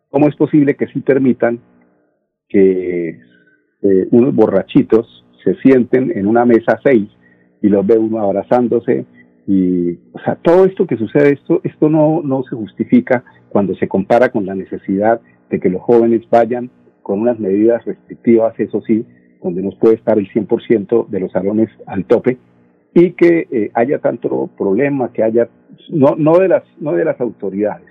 ¿Cómo 0.08 0.26
es 0.26 0.34
posible 0.34 0.74
que 0.74 0.88
sí 0.88 0.98
permitan 0.98 1.60
que 2.48 3.10
eh, 3.10 4.08
unos 4.10 4.34
borrachitos 4.34 5.24
se 5.44 5.54
sienten 5.62 6.10
en 6.18 6.26
una 6.26 6.44
mesa 6.44 6.80
seis 6.82 7.08
y 7.62 7.68
los 7.68 7.86
ve 7.86 7.96
uno 7.96 8.18
abrazándose, 8.18 9.06
y, 9.46 9.92
o 10.12 10.18
sea, 10.24 10.36
todo 10.36 10.64
esto 10.64 10.86
que 10.86 10.96
sucede, 10.96 11.32
esto, 11.32 11.60
esto 11.64 11.88
no, 11.88 12.22
no 12.22 12.42
se 12.44 12.56
justifica 12.56 13.24
cuando 13.48 13.74
se 13.74 13.88
compara 13.88 14.28
con 14.28 14.46
la 14.46 14.54
necesidad 14.54 15.20
de 15.48 15.60
que 15.60 15.70
los 15.70 15.82
jóvenes 15.82 16.22
vayan 16.30 16.70
con 17.02 17.20
unas 17.20 17.38
medidas 17.38 17.84
restrictivas, 17.84 18.58
eso 18.58 18.80
sí, 18.82 19.04
donde 19.42 19.62
no 19.62 19.70
puede 19.70 19.96
estar 19.96 20.18
el 20.18 20.28
100% 20.30 21.08
de 21.08 21.20
los 21.20 21.32
salones 21.32 21.68
al 21.86 22.04
tope 22.04 22.38
y 22.94 23.12
que 23.12 23.46
eh, 23.50 23.70
haya 23.74 23.98
tanto 23.98 24.50
problema, 24.56 25.12
que 25.12 25.22
haya, 25.22 25.48
no, 25.90 26.14
no, 26.16 26.38
de, 26.38 26.48
las, 26.48 26.64
no 26.78 26.92
de 26.92 27.04
las 27.04 27.20
autoridades, 27.20 27.88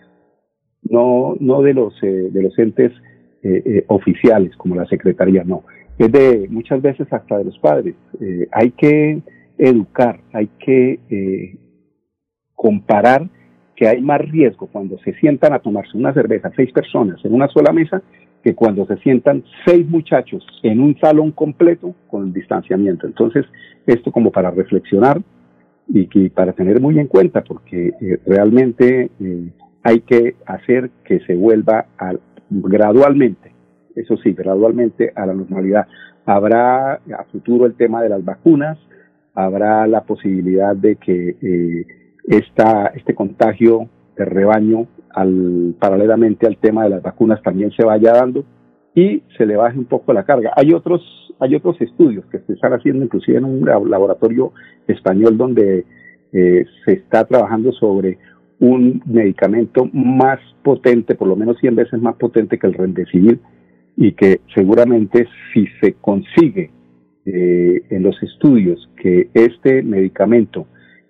no, 0.83 1.35
no 1.39 1.61
de, 1.61 1.73
los, 1.73 1.93
eh, 2.03 2.29
de 2.31 2.43
los 2.43 2.57
entes 2.59 2.91
eh, 3.41 3.85
oficiales 3.87 4.55
como 4.57 4.75
la 4.75 4.85
Secretaría, 4.85 5.43
no, 5.43 5.63
es 5.97 6.11
de 6.11 6.47
muchas 6.49 6.81
veces 6.81 7.11
hasta 7.11 7.37
de 7.37 7.45
los 7.45 7.57
padres. 7.59 7.95
hay 8.51 8.71
que 8.71 9.21
educar, 9.59 10.21
hay 10.33 10.49
que 10.57 10.99
eh, 11.09 11.59
comparar 12.55 13.29
que 13.75 13.87
hay 13.87 14.01
más 14.01 14.21
riesgo 14.21 14.67
cuando 14.67 14.97
se 14.99 15.13
sientan 15.13 15.53
a 15.53 15.59
tomarse 15.59 15.97
una 15.97 16.13
cerveza 16.13 16.51
seis 16.55 16.71
personas 16.71 17.23
en 17.23 17.33
una 17.33 17.47
sola 17.49 17.71
mesa 17.71 18.01
que 18.43 18.55
cuando 18.55 18.85
se 18.85 18.97
sientan 18.97 19.43
seis 19.65 19.87
muchachos 19.87 20.45
en 20.63 20.79
un 20.79 20.97
salón 20.99 21.31
completo 21.31 21.93
con 22.07 22.27
el 22.27 22.33
distanciamiento. 22.33 23.05
Entonces, 23.05 23.45
esto 23.85 24.11
como 24.11 24.31
para 24.31 24.49
reflexionar 24.49 25.21
y 25.87 26.07
que 26.07 26.29
para 26.29 26.53
tener 26.53 26.79
muy 26.79 26.99
en 26.99 27.07
cuenta, 27.07 27.43
porque 27.43 27.91
eh, 28.01 28.19
realmente 28.25 29.11
eh, 29.19 29.49
hay 29.83 30.01
que 30.01 30.35
hacer 30.45 30.89
que 31.03 31.19
se 31.21 31.35
vuelva 31.35 31.85
gradualmente, 32.49 33.51
eso 33.95 34.15
sí, 34.17 34.33
gradualmente 34.33 35.11
a 35.15 35.25
la 35.25 35.33
normalidad. 35.33 35.87
Habrá 36.25 36.93
a 36.93 37.23
futuro 37.31 37.65
el 37.65 37.75
tema 37.75 38.01
de 38.01 38.09
las 38.09 38.23
vacunas, 38.23 38.77
habrá 39.33 39.87
la 39.87 40.01
posibilidad 40.03 40.75
de 40.75 40.95
que 40.97 41.35
eh, 41.41 41.85
esta, 42.27 42.87
este 42.95 43.15
contagio 43.15 43.89
de 44.17 44.25
rebaño, 44.25 44.87
al, 45.11 45.75
paralelamente 45.79 46.45
al 46.45 46.57
tema 46.57 46.83
de 46.83 46.89
las 46.89 47.01
vacunas, 47.01 47.41
también 47.41 47.71
se 47.71 47.85
vaya 47.85 48.13
dando 48.13 48.43
y 48.93 49.23
se 49.37 49.45
le 49.45 49.55
baje 49.55 49.77
un 49.77 49.85
poco 49.85 50.13
la 50.13 50.25
carga. 50.25 50.51
Hay 50.55 50.73
otros, 50.73 51.01
hay 51.39 51.55
otros 51.55 51.79
estudios 51.81 52.25
que 52.25 52.39
se 52.39 52.53
están 52.53 52.73
haciendo, 52.73 53.03
inclusive 53.03 53.37
en 53.37 53.45
un 53.45 53.65
laboratorio 53.65 54.51
español, 54.87 55.37
donde 55.37 55.85
eh, 56.33 56.65
se 56.85 56.93
está 56.93 57.25
trabajando 57.25 57.71
sobre 57.71 58.17
un 58.59 59.01
medicamento 59.05 59.89
más 59.93 60.39
potente, 60.63 61.15
por 61.15 61.27
lo 61.27 61.35
menos 61.35 61.57
100 61.59 61.75
veces 61.75 62.01
más 62.01 62.15
potente 62.15 62.59
que 62.59 62.67
el 62.67 62.73
Remdesivir, 62.73 63.39
y 63.95 64.11
que 64.13 64.41
seguramente 64.53 65.27
si 65.53 65.65
se 65.81 65.93
consigue 65.93 66.71
eh, 67.25 67.81
en 67.89 68.03
los 68.03 68.21
estudios 68.23 68.89
que 68.95 69.29
este 69.33 69.83
medicamento 69.83 70.67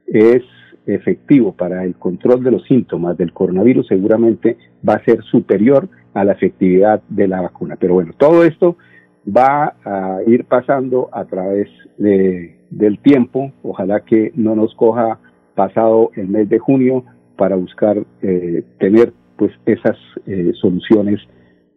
es 0.07 0.43
efectivo 0.85 1.53
para 1.53 1.83
el 1.83 1.95
control 1.95 2.43
de 2.43 2.51
los 2.51 2.63
síntomas 2.65 3.17
del 3.17 3.33
coronavirus, 3.33 3.87
seguramente 3.87 4.57
va 4.87 4.95
a 4.95 5.05
ser 5.05 5.21
superior 5.23 5.87
a 6.13 6.23
la 6.23 6.33
efectividad 6.33 7.01
de 7.09 7.27
la 7.27 7.41
vacuna. 7.41 7.77
Pero 7.79 7.93
bueno, 7.93 8.13
todo 8.17 8.43
esto 8.43 8.77
va 9.25 9.75
a 9.83 10.19
ir 10.25 10.45
pasando 10.45 11.09
a 11.11 11.25
través 11.25 11.69
del 11.97 12.99
tiempo. 12.99 13.51
Ojalá 13.63 14.01
que 14.01 14.31
no 14.35 14.55
nos 14.55 14.73
coja 14.75 15.19
pasado 15.55 16.11
el 16.15 16.27
mes 16.27 16.49
de 16.49 16.59
junio 16.59 17.03
para 17.37 17.55
buscar 17.55 18.03
eh, 18.21 18.63
tener 18.79 19.13
pues 19.37 19.51
esas 19.65 19.97
eh, 20.25 20.51
soluciones 20.59 21.19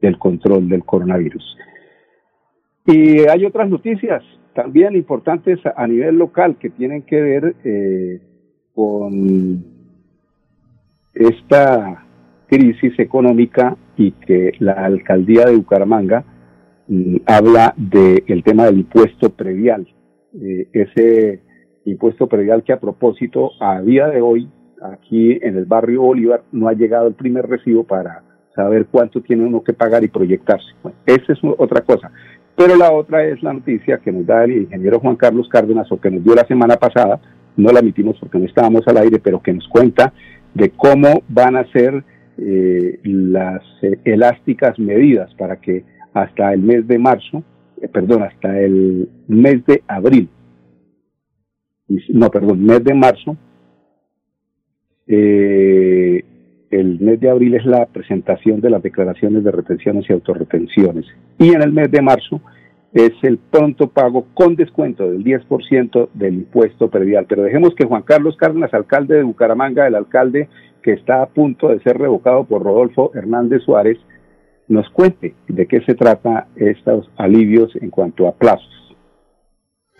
del 0.00 0.18
control 0.18 0.68
del 0.68 0.84
coronavirus. 0.84 1.56
Y 2.92 3.26
hay 3.26 3.46
otras 3.46 3.70
noticias 3.70 4.22
también 4.54 4.94
importantes 4.94 5.58
a 5.76 5.86
nivel 5.86 6.16
local 6.16 6.56
que 6.58 6.68
tienen 6.68 7.02
que 7.02 7.20
ver 7.22 7.56
eh, 7.64 8.20
con 8.74 9.64
esta 11.14 12.04
crisis 12.48 12.98
económica 12.98 13.78
y 13.96 14.12
que 14.12 14.52
la 14.58 14.72
alcaldía 14.72 15.46
de 15.46 15.56
Bucaramanga 15.56 16.24
mm, 16.88 17.16
habla 17.24 17.72
del 17.78 18.42
tema 18.44 18.66
del 18.66 18.80
impuesto 18.80 19.30
previal. 19.30 19.88
Eh, 20.38 20.68
ese 20.74 21.40
impuesto 21.86 22.26
previal 22.26 22.62
que 22.62 22.74
a 22.74 22.80
propósito, 22.80 23.52
a 23.58 23.80
día 23.80 24.08
de 24.08 24.20
hoy, 24.20 24.50
aquí 24.82 25.38
en 25.40 25.56
el 25.56 25.64
barrio 25.64 26.02
Bolívar, 26.02 26.42
no 26.52 26.68
ha 26.68 26.74
llegado 26.74 27.08
el 27.08 27.14
primer 27.14 27.48
recibo 27.48 27.84
para 27.84 28.22
saber 28.54 28.86
cuánto 28.90 29.22
tiene 29.22 29.46
uno 29.46 29.62
que 29.62 29.72
pagar 29.72 30.04
y 30.04 30.08
proyectarse. 30.08 30.74
Esa 31.06 31.32
es 31.32 31.38
otra 31.56 31.80
cosa. 31.80 32.10
Pero 32.64 32.76
la 32.76 32.92
otra 32.92 33.26
es 33.26 33.42
la 33.42 33.52
noticia 33.52 33.98
que 33.98 34.12
nos 34.12 34.24
da 34.24 34.44
el 34.44 34.52
ingeniero 34.52 35.00
Juan 35.00 35.16
Carlos 35.16 35.48
Cárdenas 35.48 35.90
o 35.90 36.00
que 36.00 36.12
nos 36.12 36.22
dio 36.22 36.32
la 36.32 36.46
semana 36.46 36.76
pasada, 36.76 37.20
no 37.56 37.72
la 37.72 37.80
emitimos 37.80 38.16
porque 38.20 38.38
no 38.38 38.44
estábamos 38.44 38.86
al 38.86 38.98
aire, 38.98 39.18
pero 39.18 39.42
que 39.42 39.52
nos 39.52 39.66
cuenta 39.66 40.12
de 40.54 40.70
cómo 40.70 41.24
van 41.28 41.56
a 41.56 41.64
ser 41.72 42.04
eh, 42.38 43.00
las 43.02 43.64
eh, 43.82 43.98
elásticas 44.04 44.78
medidas 44.78 45.34
para 45.34 45.56
que 45.56 45.84
hasta 46.14 46.52
el 46.52 46.62
mes 46.62 46.86
de 46.86 47.00
marzo, 47.00 47.42
eh, 47.80 47.88
perdón, 47.88 48.22
hasta 48.22 48.56
el 48.60 49.08
mes 49.26 49.66
de 49.66 49.82
abril, 49.88 50.28
no, 52.10 52.30
perdón, 52.30 52.64
mes 52.64 52.84
de 52.84 52.94
marzo, 52.94 53.36
eh, 55.08 55.91
el 56.72 56.98
mes 57.00 57.20
de 57.20 57.28
abril 57.30 57.54
es 57.54 57.66
la 57.66 57.84
presentación 57.86 58.60
de 58.62 58.70
las 58.70 58.82
declaraciones 58.82 59.44
de 59.44 59.52
retenciones 59.52 60.08
y 60.08 60.12
autorretenciones. 60.14 61.04
Y 61.38 61.54
en 61.54 61.62
el 61.62 61.70
mes 61.70 61.90
de 61.90 62.00
marzo 62.00 62.40
es 62.94 63.12
el 63.22 63.38
pronto 63.38 63.88
pago 63.88 64.26
con 64.32 64.56
descuento 64.56 65.10
del 65.10 65.22
10% 65.22 66.08
del 66.14 66.34
impuesto 66.34 66.88
predial. 66.88 67.26
Pero 67.28 67.42
dejemos 67.42 67.74
que 67.74 67.84
Juan 67.84 68.02
Carlos 68.02 68.36
Cárdenas, 68.38 68.72
alcalde 68.72 69.16
de 69.16 69.22
Bucaramanga, 69.22 69.86
el 69.86 69.94
alcalde 69.94 70.48
que 70.82 70.92
está 70.92 71.22
a 71.22 71.26
punto 71.26 71.68
de 71.68 71.80
ser 71.80 71.98
revocado 71.98 72.44
por 72.44 72.62
Rodolfo 72.62 73.12
Hernández 73.14 73.62
Suárez, 73.62 73.98
nos 74.66 74.88
cuente 74.90 75.34
de 75.48 75.66
qué 75.66 75.82
se 75.82 75.94
trata 75.94 76.48
estos 76.56 77.10
alivios 77.16 77.76
en 77.76 77.90
cuanto 77.90 78.26
a 78.26 78.32
plazos. 78.32 78.96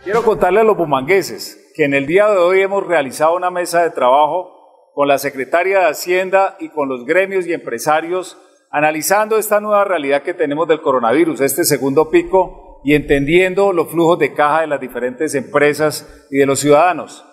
Quiero 0.03 0.23
contarle 0.23 0.61
a 0.61 0.65
los 0.65 0.77
bumangueses 0.77 1.71
que 1.77 1.85
en 1.85 1.93
el 1.93 2.07
día 2.07 2.29
de 2.29 2.39
hoy 2.39 2.61
hemos 2.61 2.87
realizado 2.87 3.37
una 3.37 3.51
mesa 3.51 3.83
de 3.83 3.91
trabajo 3.91 4.62
con 4.95 5.09
la 5.09 5.19
secretaria 5.19 5.81
de 5.81 5.87
Hacienda 5.87 6.57
y 6.61 6.69
con 6.69 6.89
los 6.89 7.05
gremios 7.05 7.47
y 7.47 7.53
empresarios, 7.53 8.39
analizando 8.71 9.39
esta 9.39 9.61
nueva 9.61 9.85
realidad 9.85 10.23
que 10.23 10.35
tenemos 10.35 10.69
del 10.69 10.83
coronavirus, 10.83 11.41
este 11.41 11.65
segundo 11.65 12.11
pico, 12.11 12.81
y 12.85 12.95
entendiendo 12.95 13.73
los 13.73 13.91
flujos 13.91 14.19
de 14.19 14.35
caja 14.35 14.63
de 14.63 14.67
las 14.67 14.81
diferentes 14.81 15.35
empresas 15.35 16.27
y 16.31 16.39
de 16.39 16.47
los 16.47 16.61
ciudadanos. 16.61 17.25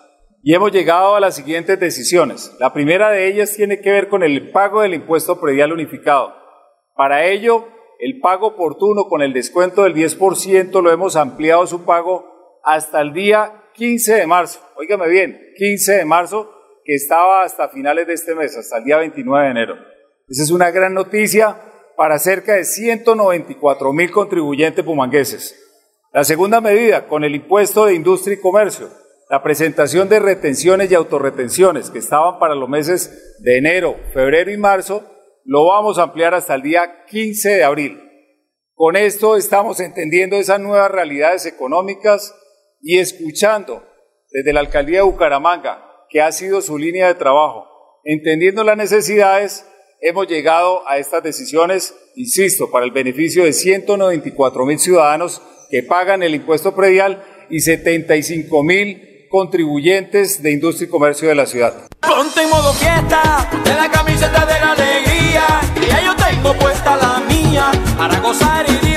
Y 0.42 0.54
hemos 0.54 0.72
llegado 0.72 1.16
a 1.16 1.20
las 1.20 1.34
siguientes 1.34 1.78
decisiones. 1.78 2.56
La 2.60 2.72
primera 2.72 3.10
de 3.10 3.26
ellas 3.26 3.52
tiene 3.54 3.80
que 3.80 3.90
ver 3.90 4.08
con 4.08 4.22
el 4.22 4.52
pago 4.52 4.80
del 4.80 4.94
impuesto 4.94 5.40
predial 5.40 5.72
unificado. 5.72 6.34
Para 6.94 7.26
ello, 7.26 7.66
el 7.98 8.20
pago 8.20 8.48
oportuno 8.48 9.04
con 9.04 9.22
el 9.22 9.34
descuento 9.34 9.82
del 9.82 9.94
10% 9.94 10.82
lo 10.82 10.90
hemos 10.90 11.16
ampliado 11.16 11.66
su 11.66 11.84
pago 11.84 12.60
hasta 12.64 13.00
el 13.00 13.12
día 13.12 13.64
15 13.74 14.14
de 14.14 14.26
marzo. 14.26 14.60
Óigame 14.76 15.08
bien, 15.08 15.38
15 15.56 15.92
de 15.92 16.04
marzo 16.06 16.59
que 16.84 16.94
estaba 16.94 17.42
hasta 17.42 17.68
finales 17.68 18.06
de 18.06 18.14
este 18.14 18.34
mes, 18.34 18.56
hasta 18.56 18.78
el 18.78 18.84
día 18.84 18.98
29 18.98 19.44
de 19.44 19.50
enero. 19.50 19.74
Esa 20.28 20.42
es 20.42 20.50
una 20.50 20.70
gran 20.70 20.94
noticia 20.94 21.56
para 21.96 22.18
cerca 22.18 22.54
de 22.54 22.64
194 22.64 23.92
mil 23.92 24.10
contribuyentes 24.10 24.84
pumangueses. 24.84 25.56
La 26.12 26.24
segunda 26.24 26.60
medida, 26.60 27.06
con 27.06 27.24
el 27.24 27.34
impuesto 27.34 27.86
de 27.86 27.94
industria 27.94 28.34
y 28.34 28.40
comercio, 28.40 28.88
la 29.28 29.42
presentación 29.42 30.08
de 30.08 30.18
retenciones 30.18 30.90
y 30.90 30.94
autorretenciones 30.94 31.90
que 31.90 31.98
estaban 31.98 32.38
para 32.38 32.54
los 32.54 32.68
meses 32.68 33.36
de 33.40 33.58
enero, 33.58 33.96
febrero 34.12 34.50
y 34.50 34.56
marzo, 34.56 35.04
lo 35.44 35.66
vamos 35.66 35.98
a 35.98 36.02
ampliar 36.02 36.34
hasta 36.34 36.54
el 36.54 36.62
día 36.62 37.04
15 37.06 37.48
de 37.50 37.64
abril. 37.64 38.00
Con 38.74 38.96
esto 38.96 39.36
estamos 39.36 39.78
entendiendo 39.78 40.36
esas 40.36 40.58
nuevas 40.58 40.90
realidades 40.90 41.46
económicas 41.46 42.34
y 42.80 42.98
escuchando 42.98 43.84
desde 44.30 44.52
la 44.52 44.60
alcaldía 44.60 44.98
de 44.98 45.04
Bucaramanga, 45.04 45.89
que 46.10 46.20
ha 46.20 46.32
sido 46.32 46.60
su 46.60 46.76
línea 46.76 47.06
de 47.06 47.14
trabajo, 47.14 47.66
entendiendo 48.04 48.64
las 48.64 48.76
necesidades, 48.76 49.64
hemos 50.00 50.26
llegado 50.26 50.86
a 50.88 50.98
estas 50.98 51.22
decisiones, 51.22 51.94
insisto, 52.16 52.70
para 52.70 52.84
el 52.84 52.90
beneficio 52.90 53.44
de 53.44 53.52
194 53.52 54.66
mil 54.66 54.78
ciudadanos 54.78 55.40
que 55.70 55.82
pagan 55.84 56.22
el 56.22 56.34
impuesto 56.34 56.74
predial 56.74 57.22
y 57.48 57.60
75 57.60 58.62
mil 58.64 59.28
contribuyentes 59.30 60.42
de 60.42 60.50
industria 60.50 60.88
y 60.88 60.90
comercio 60.90 61.28
de 61.28 61.36
la 61.36 61.46
ciudad. 61.46 61.88
De 63.64 63.74
la 63.74 63.88
camiseta 63.90 64.44
de 64.46 64.60
la 64.60 64.72
alegría, 64.72 65.60
y 65.76 66.04
yo 66.04 66.16
tengo 66.16 66.54
puesta 66.54 66.96
la 66.96 67.20
mía 67.20 67.70
para 67.96 68.18
gozar 68.18 68.66
y 68.68 68.89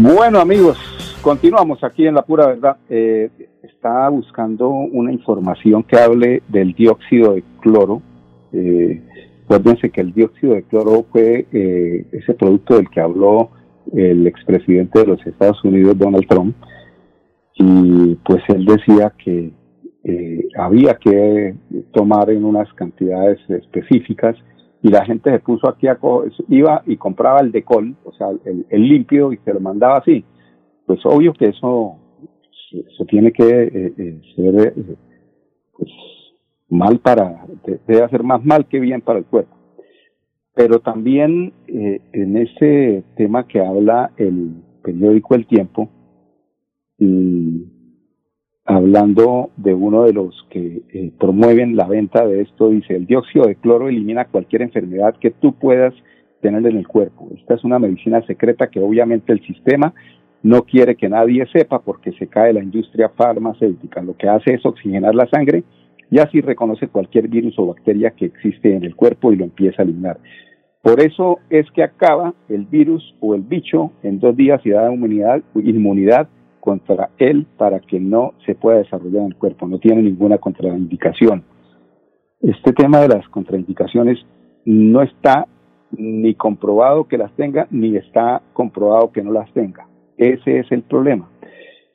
Bueno 0.00 0.38
amigos, 0.38 0.78
continuamos 1.22 1.82
aquí 1.82 2.06
en 2.06 2.14
la 2.14 2.22
pura 2.22 2.46
verdad. 2.46 2.76
Eh, 2.88 3.30
está 3.64 4.08
buscando 4.08 4.68
una 4.68 5.12
información 5.12 5.82
que 5.82 5.98
hable 5.98 6.40
del 6.46 6.72
dióxido 6.72 7.34
de 7.34 7.42
cloro. 7.60 8.00
Eh, 8.52 9.02
acuérdense 9.42 9.90
que 9.90 10.00
el 10.00 10.14
dióxido 10.14 10.54
de 10.54 10.62
cloro 10.62 11.04
fue 11.10 11.48
eh, 11.52 12.06
ese 12.12 12.32
producto 12.34 12.76
del 12.76 12.88
que 12.90 13.00
habló 13.00 13.50
el 13.92 14.24
expresidente 14.28 15.00
de 15.00 15.06
los 15.06 15.26
Estados 15.26 15.64
Unidos, 15.64 15.98
Donald 15.98 16.28
Trump, 16.28 16.54
y 17.54 18.14
pues 18.24 18.44
él 18.50 18.66
decía 18.66 19.12
que 19.18 19.50
eh, 20.04 20.48
había 20.56 20.94
que 20.94 21.56
tomar 21.92 22.30
en 22.30 22.44
unas 22.44 22.72
cantidades 22.74 23.40
específicas 23.50 24.36
y 24.82 24.88
la 24.88 25.04
gente 25.04 25.30
se 25.30 25.40
puso 25.40 25.68
aquí 25.68 25.88
a 25.88 25.96
co 25.96 26.24
iba 26.48 26.82
y 26.86 26.96
compraba 26.96 27.40
el 27.40 27.50
decol, 27.52 27.96
o 28.04 28.12
sea, 28.12 28.28
el, 28.44 28.66
el 28.68 28.88
limpio 28.88 29.32
y 29.32 29.38
se 29.38 29.52
lo 29.52 29.60
mandaba 29.60 29.98
así. 29.98 30.24
Pues 30.86 31.00
obvio 31.04 31.32
que 31.32 31.46
eso 31.46 31.96
se, 32.96 33.04
tiene 33.06 33.32
que 33.32 33.44
eh, 33.44 33.92
eh, 33.96 34.20
ser 34.36 34.68
eh, 34.68 34.96
pues, 35.76 35.90
mal 36.68 36.98
para, 37.00 37.46
debe 37.86 38.02
hacer 38.02 38.22
más 38.22 38.44
mal 38.44 38.66
que 38.66 38.78
bien 38.78 39.00
para 39.00 39.18
el 39.18 39.24
cuerpo. 39.24 39.56
Pero 40.54 40.80
también 40.80 41.52
eh, 41.66 42.00
en 42.12 42.36
ese 42.36 43.04
tema 43.16 43.46
que 43.46 43.60
habla 43.60 44.12
el 44.16 44.62
periódico 44.82 45.34
El 45.34 45.46
Tiempo, 45.46 45.88
hablando 48.68 49.50
de 49.56 49.72
uno 49.72 50.04
de 50.04 50.12
los 50.12 50.46
que 50.50 50.82
eh, 50.92 51.10
promueven 51.18 51.74
la 51.74 51.88
venta 51.88 52.26
de 52.26 52.42
esto, 52.42 52.68
dice, 52.68 52.94
el 52.94 53.06
dióxido 53.06 53.46
de 53.46 53.56
cloro 53.56 53.88
elimina 53.88 54.26
cualquier 54.26 54.60
enfermedad 54.60 55.16
que 55.18 55.30
tú 55.30 55.54
puedas 55.54 55.94
tener 56.42 56.64
en 56.66 56.76
el 56.76 56.86
cuerpo. 56.86 57.30
Esta 57.34 57.54
es 57.54 57.64
una 57.64 57.78
medicina 57.78 58.20
secreta 58.26 58.68
que 58.68 58.78
obviamente 58.78 59.32
el 59.32 59.40
sistema 59.46 59.94
no 60.42 60.62
quiere 60.64 60.96
que 60.96 61.08
nadie 61.08 61.46
sepa 61.50 61.80
porque 61.80 62.12
se 62.12 62.26
cae 62.26 62.52
la 62.52 62.62
industria 62.62 63.08
farmacéutica. 63.08 64.02
Lo 64.02 64.14
que 64.16 64.28
hace 64.28 64.54
es 64.54 64.66
oxigenar 64.66 65.14
la 65.14 65.26
sangre 65.28 65.64
y 66.10 66.18
así 66.18 66.42
reconoce 66.42 66.88
cualquier 66.88 67.26
virus 67.26 67.58
o 67.58 67.66
bacteria 67.68 68.10
que 68.10 68.26
existe 68.26 68.76
en 68.76 68.84
el 68.84 68.94
cuerpo 68.94 69.32
y 69.32 69.36
lo 69.36 69.44
empieza 69.44 69.80
a 69.80 69.84
eliminar. 69.86 70.18
Por 70.82 71.00
eso 71.00 71.38
es 71.48 71.68
que 71.70 71.82
acaba 71.82 72.34
el 72.50 72.66
virus 72.66 73.16
o 73.20 73.34
el 73.34 73.40
bicho 73.40 73.92
en 74.02 74.20
dos 74.20 74.36
días 74.36 74.60
y 74.64 74.70
da 74.70 74.92
inmunidad, 74.92 75.42
inmunidad 75.54 76.28
contra 76.60 77.10
él 77.18 77.46
para 77.56 77.80
que 77.80 78.00
no 78.00 78.34
se 78.46 78.54
pueda 78.54 78.78
desarrollar 78.78 79.22
en 79.22 79.28
el 79.28 79.36
cuerpo. 79.36 79.66
No 79.66 79.78
tiene 79.78 80.02
ninguna 80.02 80.38
contraindicación. 80.38 81.44
Este 82.40 82.72
tema 82.72 83.00
de 83.00 83.08
las 83.08 83.28
contraindicaciones 83.28 84.18
no 84.64 85.02
está 85.02 85.46
ni 85.92 86.34
comprobado 86.34 87.08
que 87.08 87.18
las 87.18 87.32
tenga, 87.32 87.66
ni 87.70 87.96
está 87.96 88.42
comprobado 88.52 89.10
que 89.10 89.22
no 89.22 89.32
las 89.32 89.52
tenga. 89.52 89.88
Ese 90.16 90.60
es 90.60 90.70
el 90.70 90.82
problema. 90.82 91.30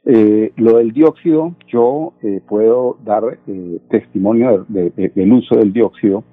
Eh, 0.06 0.52
lo 0.58 0.78
del 0.78 0.92
dióxido, 0.92 1.56
yo 1.68 2.14
eh, 2.22 2.42
puedo 2.48 2.98
dar 3.06 3.24
eh, 3.48 3.80
testimonio 3.90 4.66
de, 4.68 4.90
de, 4.90 5.10
del 5.10 5.32
uso 5.32 5.56
del 5.56 5.72
dióxido 5.72 6.24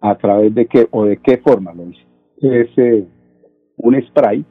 a 0.00 0.16
través 0.16 0.54
de 0.54 0.66
qué 0.66 0.86
o 0.90 1.04
de 1.04 1.16
qué 1.18 1.38
forma 1.38 1.72
lo 1.72 1.88
hice. 1.88 2.04
Es 2.40 2.68
eh, 2.76 3.06
un 3.76 4.02
spray 4.02 4.44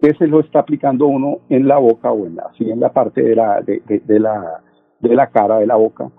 que 0.00 0.14
se 0.14 0.26
lo 0.26 0.40
está 0.40 0.60
aplicando 0.60 1.06
uno 1.06 1.38
en 1.48 1.68
la 1.68 1.78
boca 1.78 2.10
o 2.10 2.26
en 2.26 2.36
la, 2.36 2.44
así 2.44 2.68
en 2.70 2.80
la 2.80 2.92
parte 2.92 3.22
de 3.22 3.36
la, 3.36 3.60
de, 3.60 3.80
la, 4.18 4.62
de 5.00 5.14
la 5.14 5.26
cara, 5.28 5.58
de 5.58 5.66
la 5.66 5.76
boca, 5.76 6.10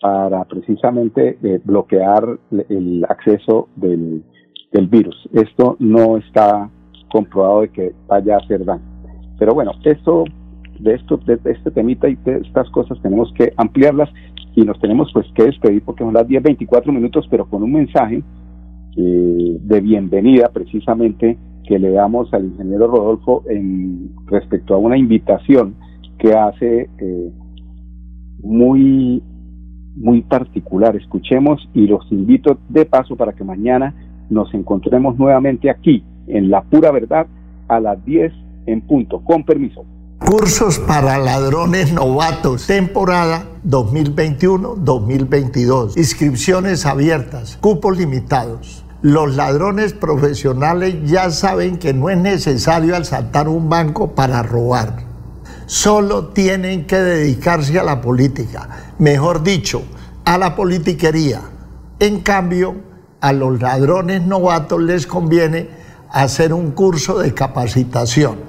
para 0.00 0.44
precisamente 0.44 1.38
eh, 1.42 1.60
bloquear 1.64 2.38
el 2.68 3.04
acceso 3.08 3.68
del, 3.76 4.22
del 4.72 4.86
virus. 4.88 5.28
Esto 5.32 5.76
no 5.78 6.16
está 6.18 6.70
comprobado 7.10 7.62
de 7.62 7.68
que 7.70 7.92
vaya 8.06 8.36
a 8.36 8.38
hacer 8.38 8.64
daño. 8.64 8.84
Pero 9.38 9.54
bueno, 9.54 9.72
esto, 9.84 10.24
de 10.78 10.94
esto, 10.94 11.16
de 11.16 11.38
este 11.44 11.70
temita 11.70 12.08
y 12.08 12.16
de 12.16 12.38
estas 12.38 12.68
cosas 12.70 13.00
tenemos 13.02 13.32
que 13.34 13.52
ampliarlas 13.56 14.10
y 14.54 14.62
nos 14.62 14.78
tenemos 14.80 15.10
pues 15.12 15.26
que 15.34 15.44
despedir 15.44 15.82
porque 15.82 16.04
son 16.04 16.14
las 16.14 16.26
10, 16.26 16.42
24 16.42 16.92
minutos, 16.92 17.26
pero 17.30 17.48
con 17.48 17.62
un 17.62 17.72
mensaje 17.72 18.22
eh, 18.96 19.56
de 19.60 19.80
bienvenida 19.80 20.48
precisamente 20.52 21.38
que 21.70 21.78
le 21.78 21.92
damos 21.92 22.34
al 22.34 22.44
ingeniero 22.46 22.88
Rodolfo 22.88 23.44
en 23.48 24.10
respecto 24.26 24.74
a 24.74 24.78
una 24.78 24.98
invitación 24.98 25.76
que 26.18 26.34
hace 26.34 26.90
eh, 26.98 27.30
muy 28.42 29.22
muy 29.94 30.22
particular. 30.22 30.96
Escuchemos 30.96 31.70
y 31.72 31.86
los 31.86 32.10
invito 32.10 32.58
de 32.68 32.86
paso 32.86 33.14
para 33.14 33.34
que 33.34 33.44
mañana 33.44 33.94
nos 34.30 34.52
encontremos 34.52 35.16
nuevamente 35.16 35.70
aquí 35.70 36.02
en 36.26 36.50
La 36.50 36.62
Pura 36.62 36.90
Verdad 36.90 37.28
a 37.68 37.78
las 37.78 38.04
10 38.04 38.32
en 38.66 38.80
punto. 38.80 39.22
Con 39.22 39.44
permiso. 39.44 39.84
Cursos 40.18 40.80
para 40.80 41.18
ladrones 41.18 41.92
novatos, 41.92 42.66
temporada 42.66 43.44
2021-2022. 43.64 45.96
Inscripciones 45.96 46.84
abiertas, 46.84 47.58
cupos 47.60 47.96
limitados. 47.96 48.84
Los 49.02 49.34
ladrones 49.34 49.94
profesionales 49.94 50.96
ya 51.04 51.30
saben 51.30 51.78
que 51.78 51.94
no 51.94 52.10
es 52.10 52.18
necesario 52.18 52.94
asaltar 52.94 53.48
un 53.48 53.70
banco 53.70 54.14
para 54.14 54.42
robar. 54.42 55.04
Solo 55.64 56.28
tienen 56.28 56.86
que 56.86 56.96
dedicarse 56.96 57.78
a 57.78 57.82
la 57.82 58.02
política, 58.02 58.68
mejor 58.98 59.42
dicho, 59.42 59.82
a 60.26 60.36
la 60.36 60.54
politiquería. 60.54 61.40
En 61.98 62.20
cambio, 62.20 62.74
a 63.22 63.32
los 63.32 63.62
ladrones 63.62 64.26
novatos 64.26 64.82
les 64.82 65.06
conviene 65.06 65.70
hacer 66.10 66.52
un 66.52 66.72
curso 66.72 67.20
de 67.20 67.32
capacitación. 67.32 68.40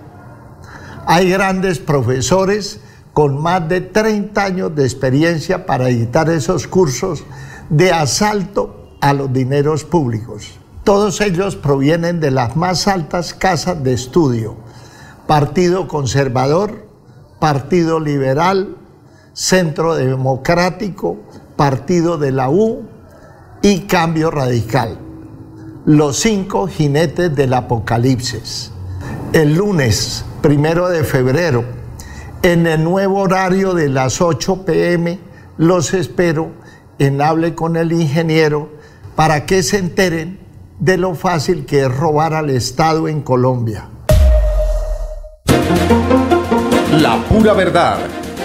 Hay 1.05 1.29
grandes 1.29 1.79
profesores 1.79 2.81
con 3.13 3.41
más 3.41 3.69
de 3.69 3.79
30 3.79 4.43
años 4.43 4.75
de 4.75 4.83
experiencia 4.83 5.65
para 5.65 5.87
editar 5.87 6.29
esos 6.29 6.67
cursos 6.67 7.23
de 7.69 7.93
asalto 7.93 8.80
a 9.01 9.13
los 9.13 9.33
dineros 9.33 9.83
públicos. 9.83 10.59
Todos 10.83 11.21
ellos 11.21 11.55
provienen 11.55 12.19
de 12.19 12.31
las 12.31 12.55
más 12.55 12.87
altas 12.87 13.33
casas 13.33 13.83
de 13.83 13.93
estudio, 13.93 14.55
Partido 15.27 15.87
Conservador, 15.87 16.87
Partido 17.39 17.99
Liberal, 17.99 18.77
Centro 19.33 19.95
Democrático, 19.95 21.17
Partido 21.55 22.17
de 22.17 22.31
la 22.31 22.49
U 22.49 22.83
y 23.61 23.81
Cambio 23.81 24.31
Radical. 24.31 24.97
Los 25.85 26.19
cinco 26.19 26.67
jinetes 26.67 27.35
del 27.35 27.53
Apocalipsis. 27.53 28.71
El 29.33 29.55
lunes, 29.55 30.25
primero 30.41 30.89
de 30.89 31.03
febrero, 31.03 31.63
en 32.43 32.65
el 32.65 32.83
nuevo 32.83 33.19
horario 33.19 33.73
de 33.73 33.87
las 33.87 34.19
8 34.19 34.65
pm, 34.65 35.19
los 35.57 35.93
espero 35.93 36.51
en 36.97 37.21
Hable 37.21 37.53
con 37.53 37.77
el 37.77 37.91
Ingeniero 37.91 38.80
para 39.15 39.45
que 39.45 39.63
se 39.63 39.77
enteren 39.77 40.39
de 40.79 40.97
lo 40.97 41.15
fácil 41.15 41.65
que 41.65 41.81
es 41.81 41.95
robar 41.95 42.33
al 42.33 42.49
Estado 42.49 43.07
en 43.07 43.21
Colombia. 43.21 43.89
La 46.99 47.17
pura 47.29 47.53
verdad. 47.53 47.97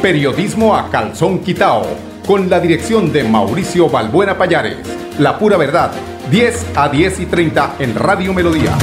Periodismo 0.03 0.77
a 0.77 0.91
calzón 0.91 1.41
quitao. 1.41 1.85
Con 2.27 2.51
la 2.51 2.61
dirección 2.61 3.13
de 3.13 3.25
Mauricio 3.25 3.89
Balbuena 3.89 4.37
Payares. 4.37 4.79
La 5.19 5.39
pura 5.39 5.57
verdad. 5.57 5.93
10 6.31 6.67
a 6.77 6.89
10 6.89 7.21
y 7.21 7.27
30 7.27 7.77
en 7.79 7.95
Radio 7.95 8.35
Melodía. 8.35 8.77